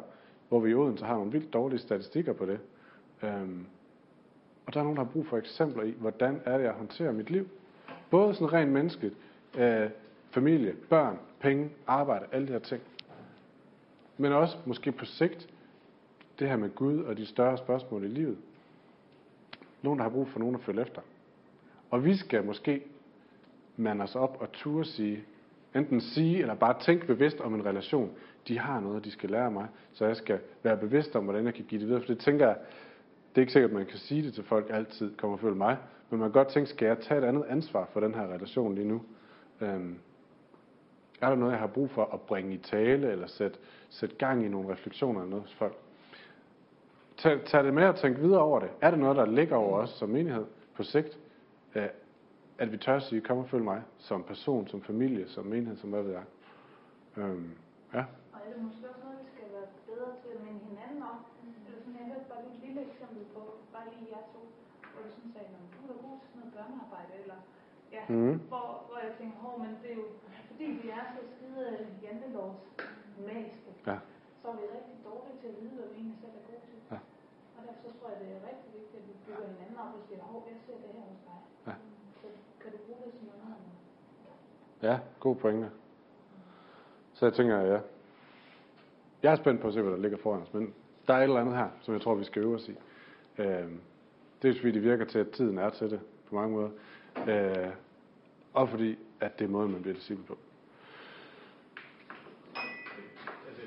hvor 0.49 0.59
vi 0.59 0.69
i 0.69 0.73
Odense 0.73 1.05
har 1.05 1.15
nogle 1.15 1.31
vildt 1.31 1.53
dårlige 1.53 1.79
statistikker 1.79 2.33
på 2.33 2.45
det. 2.45 2.59
Øhm, 3.23 3.65
og 4.65 4.73
der 4.73 4.79
er 4.79 4.83
nogen, 4.83 4.97
der 4.97 5.03
har 5.03 5.11
brug 5.11 5.27
for 5.27 5.37
eksempler 5.37 5.83
i, 5.83 5.93
hvordan 5.97 6.41
er 6.45 6.57
det, 6.57 6.63
jeg 6.63 6.73
håndterer 6.73 7.11
mit 7.11 7.29
liv. 7.29 7.47
Både 8.09 8.33
sådan 8.33 8.53
rent 8.53 8.71
menneskeligt, 8.71 9.15
øh, 9.57 9.89
familie, 10.31 10.73
børn, 10.89 11.19
penge, 11.39 11.69
arbejde, 11.87 12.25
alle 12.31 12.47
de 12.47 12.51
her 12.51 12.59
ting. 12.59 12.81
Men 14.17 14.31
også 14.31 14.57
måske 14.65 14.91
på 14.91 15.05
sigt, 15.05 15.49
det 16.39 16.49
her 16.49 16.57
med 16.57 16.75
Gud 16.75 16.99
og 16.99 17.17
de 17.17 17.25
større 17.25 17.57
spørgsmål 17.57 18.03
i 18.03 18.07
livet. 18.07 18.37
Nogen, 19.81 19.99
der 19.99 20.03
har 20.03 20.09
brug 20.09 20.27
for 20.27 20.39
nogen 20.39 20.55
at 20.55 20.61
følge 20.61 20.81
efter. 20.81 21.01
Og 21.91 22.05
vi 22.05 22.15
skal 22.15 22.45
måske 22.45 22.83
mande 23.77 24.03
os 24.03 24.15
op 24.15 24.37
og 24.39 24.51
turde 24.51 24.85
sige, 24.85 25.23
enten 25.75 26.01
sige 26.01 26.41
eller 26.41 26.55
bare 26.55 26.79
tænke 26.79 27.07
bevidst 27.07 27.41
om 27.41 27.55
en 27.55 27.65
relation. 27.65 28.11
De 28.47 28.59
har 28.59 28.79
noget, 28.79 29.05
de 29.05 29.11
skal 29.11 29.29
lære 29.29 29.51
mig, 29.51 29.67
så 29.93 30.05
jeg 30.05 30.15
skal 30.15 30.39
være 30.63 30.77
bevidst 30.77 31.15
om, 31.15 31.23
hvordan 31.23 31.45
jeg 31.45 31.53
kan 31.53 31.65
give 31.65 31.79
det 31.79 31.87
videre. 31.87 32.01
For 32.01 32.07
det 32.07 32.19
tænker 32.19 32.47
jeg, 32.47 32.57
det 33.29 33.37
er 33.37 33.41
ikke 33.41 33.53
sikkert, 33.53 33.71
at 33.71 33.77
man 33.77 33.85
kan 33.85 33.97
sige 33.97 34.23
det 34.23 34.33
til 34.33 34.43
folk 34.43 34.65
altid, 34.69 35.17
kommer 35.17 35.37
og 35.37 35.41
følge 35.41 35.55
mig. 35.55 35.77
Men 36.09 36.19
man 36.19 36.29
kan 36.29 36.33
godt 36.33 36.47
tænke, 36.47 36.69
skal 36.69 36.85
jeg 36.85 36.99
tage 36.99 37.17
et 37.17 37.23
andet 37.23 37.43
ansvar 37.49 37.89
for 37.93 37.99
den 37.99 38.13
her 38.13 38.27
relation 38.27 38.75
lige 38.75 38.87
nu? 38.87 39.01
Øhm, 39.61 39.99
er 41.21 41.29
der 41.29 41.35
noget, 41.35 41.51
jeg 41.51 41.59
har 41.59 41.67
brug 41.67 41.89
for 41.89 42.05
at 42.13 42.21
bringe 42.21 42.53
i 42.53 42.57
tale, 42.57 43.11
eller 43.11 43.27
sætte, 43.27 43.57
sætte 43.89 44.15
gang 44.15 44.45
i 44.45 44.47
nogle 44.47 44.71
refleksioner 44.71 45.19
eller 45.19 45.29
noget 45.29 45.43
hos 45.43 45.53
folk? 45.53 45.77
Tag, 47.17 47.45
tag 47.45 47.63
det 47.63 47.73
med 47.73 47.85
og 47.87 47.95
tænk 47.95 48.17
videre 48.19 48.41
over 48.41 48.59
det. 48.59 48.69
Er 48.81 48.89
det 48.91 48.99
noget, 48.99 49.17
der 49.17 49.25
ligger 49.25 49.55
over 49.55 49.77
os 49.83 49.89
som 49.89 50.09
menighed 50.09 50.45
på 50.75 50.83
sigt? 50.83 51.19
Øh, 51.75 51.89
at 52.57 52.71
vi 52.71 52.77
tør 52.77 52.95
at 52.95 53.03
sige, 53.03 53.21
kom 53.21 53.37
og 53.37 53.47
følg 53.53 53.63
mig, 53.63 53.81
som 53.97 54.23
person, 54.23 54.67
som 54.67 54.81
familie, 54.91 55.27
som 55.35 55.45
menighed, 55.45 55.77
som 55.77 55.89
hvad 55.93 56.03
ved 56.07 56.11
jeg. 56.19 56.25
Øhm, 57.17 57.51
ja. 57.97 58.03
Og 58.33 58.37
er 58.45 58.49
det 58.53 58.61
måske 58.67 58.83
også 58.91 59.01
noget, 59.05 59.17
vi 59.23 59.27
skal 59.33 59.45
være 59.55 59.67
bedre 59.89 60.09
til 60.21 60.29
at 60.35 60.39
minde 60.45 60.61
hinanden 60.69 61.01
om? 61.11 61.17
Eller 61.65 61.79
sådan, 61.83 61.97
jeg 62.01 62.07
hørte 62.13 62.27
bare 62.31 62.41
lige 62.45 62.55
et 62.57 62.63
lille 62.67 62.81
eksempel 62.89 63.21
på, 63.35 63.41
bare 63.75 63.85
lige 63.93 64.07
jer 64.15 64.23
to, 64.33 64.41
hvor 64.91 65.01
du 65.05 65.09
sådan 65.15 65.31
sagde, 65.35 65.47
du 65.75 65.79
er 65.85 65.89
da 65.91 65.95
god 66.05 66.15
til 66.21 66.27
sådan 66.29 66.39
noget 66.41 66.53
børnearbejde, 66.57 67.11
eller 67.23 67.39
ja, 67.95 68.01
Mhm. 68.13 68.35
hvor, 68.51 68.67
hvor 68.87 68.97
jeg 69.05 69.11
tænkte, 69.19 69.37
hov, 69.45 69.53
men 69.63 69.71
det 69.81 69.89
er 69.93 69.97
jo, 70.03 70.07
fordi 70.49 70.65
vi 70.81 70.87
er 70.99 71.03
så 71.15 71.21
skide 71.33 71.63
jantelovs 72.05 72.61
magiske, 73.29 73.69
Ja. 73.89 73.97
så 74.41 74.45
er 74.51 74.55
vi 74.61 74.65
rigtig 74.77 74.95
dårlige 75.09 75.35
til 75.41 75.47
at 75.51 75.55
vide, 75.61 75.73
hvad 75.77 75.87
vi 75.91 75.95
egentlig 76.01 76.19
selv 76.23 76.33
er 76.39 76.43
gode 76.49 76.61
til. 76.69 76.77
Ja. 76.93 76.99
Så 77.85 77.89
tror 77.99 78.07
jeg, 78.11 78.17
det 78.21 78.27
er 78.37 78.41
rigtig 78.49 78.69
vigtigt, 78.77 78.97
at 79.01 79.05
vi 79.09 79.13
bygger 79.25 79.45
hinanden 79.53 79.77
op 79.83 79.91
og 79.97 80.01
siger, 80.07 80.21
hov, 80.31 80.43
jeg 80.49 80.57
ser 80.65 80.77
det 80.83 80.91
her 80.97 81.05
hos 81.11 81.21
dig. 81.27 81.39
Ja. 81.67 81.73
Så 82.21 82.27
kan 82.61 82.71
du 82.71 82.77
bruge 82.85 82.99
det 83.05 83.11
som 83.17 83.23
noget 83.29 83.41
andet? 83.45 83.73
Ja, 84.87 84.95
god 85.19 85.35
pointe. 85.35 85.69
Så 87.13 87.25
jeg 87.25 87.33
tænker, 87.33 87.57
ja. 87.73 87.79
Jeg 89.23 89.31
er 89.31 89.35
spændt 89.35 89.61
på 89.61 89.67
at 89.67 89.73
se, 89.73 89.81
hvad 89.81 89.91
der 89.91 89.97
ligger 89.97 90.17
foran 90.17 90.41
os, 90.41 90.53
men 90.53 90.73
der 91.07 91.13
er 91.13 91.17
et 91.17 91.23
eller 91.23 91.41
andet 91.41 91.55
her, 91.57 91.69
som 91.81 91.93
jeg 91.93 92.01
tror, 92.01 92.15
vi 92.15 92.23
skal 92.23 92.41
øve 92.41 92.55
os 92.55 92.69
i. 92.69 92.75
Det 94.41 94.49
er 94.49 94.55
fordi, 94.59 94.71
det 94.71 94.83
virker 94.83 95.05
til, 95.05 95.19
at 95.19 95.29
tiden 95.31 95.57
er 95.57 95.69
til 95.69 95.91
det 95.91 95.99
på 96.29 96.35
mange 96.35 96.51
måder. 96.55 96.69
Øh, 97.29 97.71
og 98.53 98.69
fordi, 98.69 98.99
at 99.19 99.39
det 99.39 99.45
er 99.45 99.49
måden, 99.49 99.71
man 99.71 99.81
bliver 99.81 99.95
disciple 99.95 100.25
på. 100.25 100.37
altså, 103.47 103.63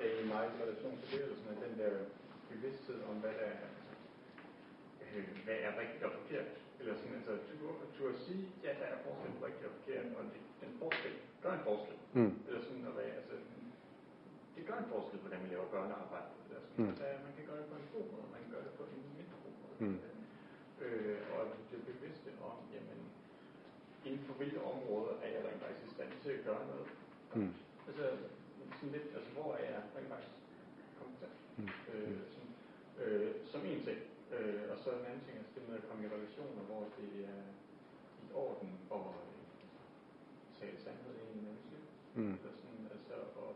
er 0.00 0.24
i 0.24 0.26
meget 0.34 0.50
relation 0.62 0.98
til 1.02 1.18
det, 1.18 1.24
eller 1.24 1.36
sådan, 1.36 1.56
at 1.56 1.70
den 1.70 1.78
der 1.82 1.92
bevidsthed 2.50 2.98
om, 3.10 3.16
hvad 3.22 3.34
der 3.40 3.46
er, 3.54 3.58
øh, 5.04 5.24
hvad 5.44 5.56
er 5.66 5.72
rigtigt 5.82 6.02
og 6.08 6.12
forkert. 6.20 6.48
Eller 6.80 6.94
sådan, 6.98 7.14
altså, 7.18 7.32
du, 7.60 7.66
du 7.96 8.02
at 8.12 8.18
sige, 8.26 8.42
ja, 8.64 8.70
der 8.80 8.86
er 8.94 8.98
forskel 9.04 9.30
på 9.38 9.46
rigtigt 9.46 9.66
og 9.70 9.74
forkert, 9.78 10.06
og 10.18 10.22
det, 10.32 10.40
den 10.62 10.69
forskel 10.82 11.14
gør 11.42 11.52
en 11.58 11.64
forskel. 11.68 11.96
Mm. 12.18 12.32
Eller 12.46 12.62
sådan, 12.66 12.84
at 12.90 12.94
være, 13.00 13.12
altså, 13.20 13.34
det 14.54 14.62
gør 14.68 14.76
en 14.82 14.90
forskel, 14.94 15.18
hvordan 15.24 15.40
vi 15.44 15.48
laver 15.54 15.68
børnearbejde. 15.74 16.30
Eller 16.48 16.60
sådan. 16.64 16.76
Mm. 16.76 16.84
Mm. 16.84 16.90
Altså, 16.90 17.04
man 17.26 17.32
kan 17.36 17.44
gøre 17.48 17.60
det 17.60 17.68
på 17.72 17.76
en 17.82 17.88
god 17.96 18.06
måde, 18.12 18.26
man 18.34 18.42
kan 18.44 18.52
gøre 18.54 18.64
det 18.68 18.74
på 18.80 18.84
en 18.94 19.02
mindre 19.18 19.36
god 19.44 19.56
måde. 19.62 19.76
Mm. 19.84 19.98
Øh, 20.84 21.18
og 21.34 21.42
det 21.70 21.78
bevidste 21.90 22.30
om, 22.48 22.56
jamen, 22.74 23.00
inden 24.06 24.22
for 24.26 24.34
hvilke 24.40 24.60
områder 24.72 25.14
er 25.24 25.28
jeg 25.34 25.42
rent 25.46 25.62
faktisk 25.62 25.86
i 25.88 25.94
stand 25.96 26.10
til 26.24 26.32
at 26.38 26.44
gøre 26.48 26.62
noget. 26.72 26.88
Mm. 27.36 27.52
Altså, 27.88 28.04
sådan 28.78 28.94
lidt, 28.96 29.08
altså, 29.16 29.30
hvor 29.36 29.50
er 29.60 29.64
jeg 29.72 29.82
rent 29.96 30.10
faktisk 30.14 30.36
kompetent? 30.98 31.36
Mm. 31.58 31.68
Øh, 31.92 32.18
sådan, 32.32 32.52
øh, 33.02 33.30
som 33.52 33.60
en 33.70 33.80
ting. 33.86 34.00
Øh, 34.36 34.62
og 34.72 34.76
så 34.82 34.88
en 34.90 35.06
anden 35.10 35.24
ting, 35.26 35.36
altså 35.38 35.52
det 35.54 35.68
med 35.68 35.76
at 35.80 35.86
komme 35.88 36.02
i 36.04 36.12
relationer, 36.16 36.62
hvor 36.70 36.82
det 36.98 37.10
er 37.34 37.42
i 38.24 38.26
orden 38.44 38.72
og 38.90 39.06
øh, 39.22 39.30
tale 40.60 40.78
sandhed 40.84 41.14
ind 41.20 41.30
i 41.30 41.38
hinandens 41.38 41.66
liv. 41.72 41.84
Mm. 42.20 42.34
Eller 42.38 42.54
sådan, 42.62 42.84
altså, 42.96 43.16
og, 43.42 43.50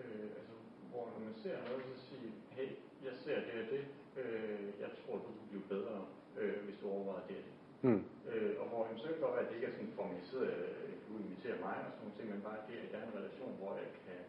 øh, 0.00 0.28
altså, 0.38 0.54
hvor 0.90 1.04
når 1.14 1.20
man 1.28 1.34
ser 1.42 1.56
noget, 1.66 1.82
så 1.90 1.96
sige, 2.10 2.28
hey, 2.56 2.68
jeg 3.06 3.14
ser 3.24 3.38
det 3.46 3.54
og 3.62 3.66
det, 3.74 3.82
øh, 4.20 4.66
jeg 4.84 4.90
tror, 4.98 5.14
du 5.24 5.28
kunne 5.36 5.50
blive 5.52 5.66
bedre, 5.74 5.96
øh, 6.40 6.58
hvis 6.66 6.78
du 6.80 6.86
overvejer 6.94 7.24
det 7.30 7.38
og 7.40 7.44
det. 7.46 7.54
Mm. 7.86 8.02
Øh, 8.30 8.52
og 8.60 8.66
hvor 8.70 8.80
jamen, 8.84 8.98
så 8.98 9.04
kan 9.06 9.14
det 9.14 9.24
godt 9.26 9.36
være, 9.36 9.44
at 9.44 9.50
det 9.50 9.56
ikke 9.58 9.68
er 9.70 9.76
sådan 9.76 9.98
formaliseret, 10.00 10.64
øh, 10.82 10.92
du 11.06 11.12
inviterer 11.24 11.58
mig 11.66 11.76
og 11.86 11.90
sådan 11.92 12.02
nogle 12.02 12.16
ting, 12.18 12.26
men 12.32 12.40
bare 12.48 12.60
det, 12.68 12.76
at 12.84 12.88
jeg 12.92 13.00
er 13.00 13.06
en 13.10 13.18
relation, 13.20 13.52
hvor 13.60 13.72
jeg 13.82 13.88
kan 14.06 14.20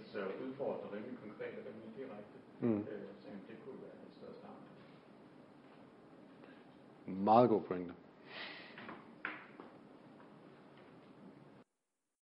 altså, 0.00 0.18
udfordre 0.44 0.84
rimelig 0.94 1.18
konkret 1.24 1.54
og 1.58 1.62
rimelig 1.68 1.90
direkte. 1.98 2.36
Mm. 2.64 2.80
Øh, 2.92 3.08
så 3.20 3.24
jamen, 3.28 3.44
det 3.48 3.56
kunne 3.64 3.80
være 3.86 3.96
et 4.06 4.12
sted 4.16 4.28
at 4.34 4.38
starte. 4.42 4.62
Meget 7.28 7.48
god 7.54 7.62
pointe. 7.70 7.94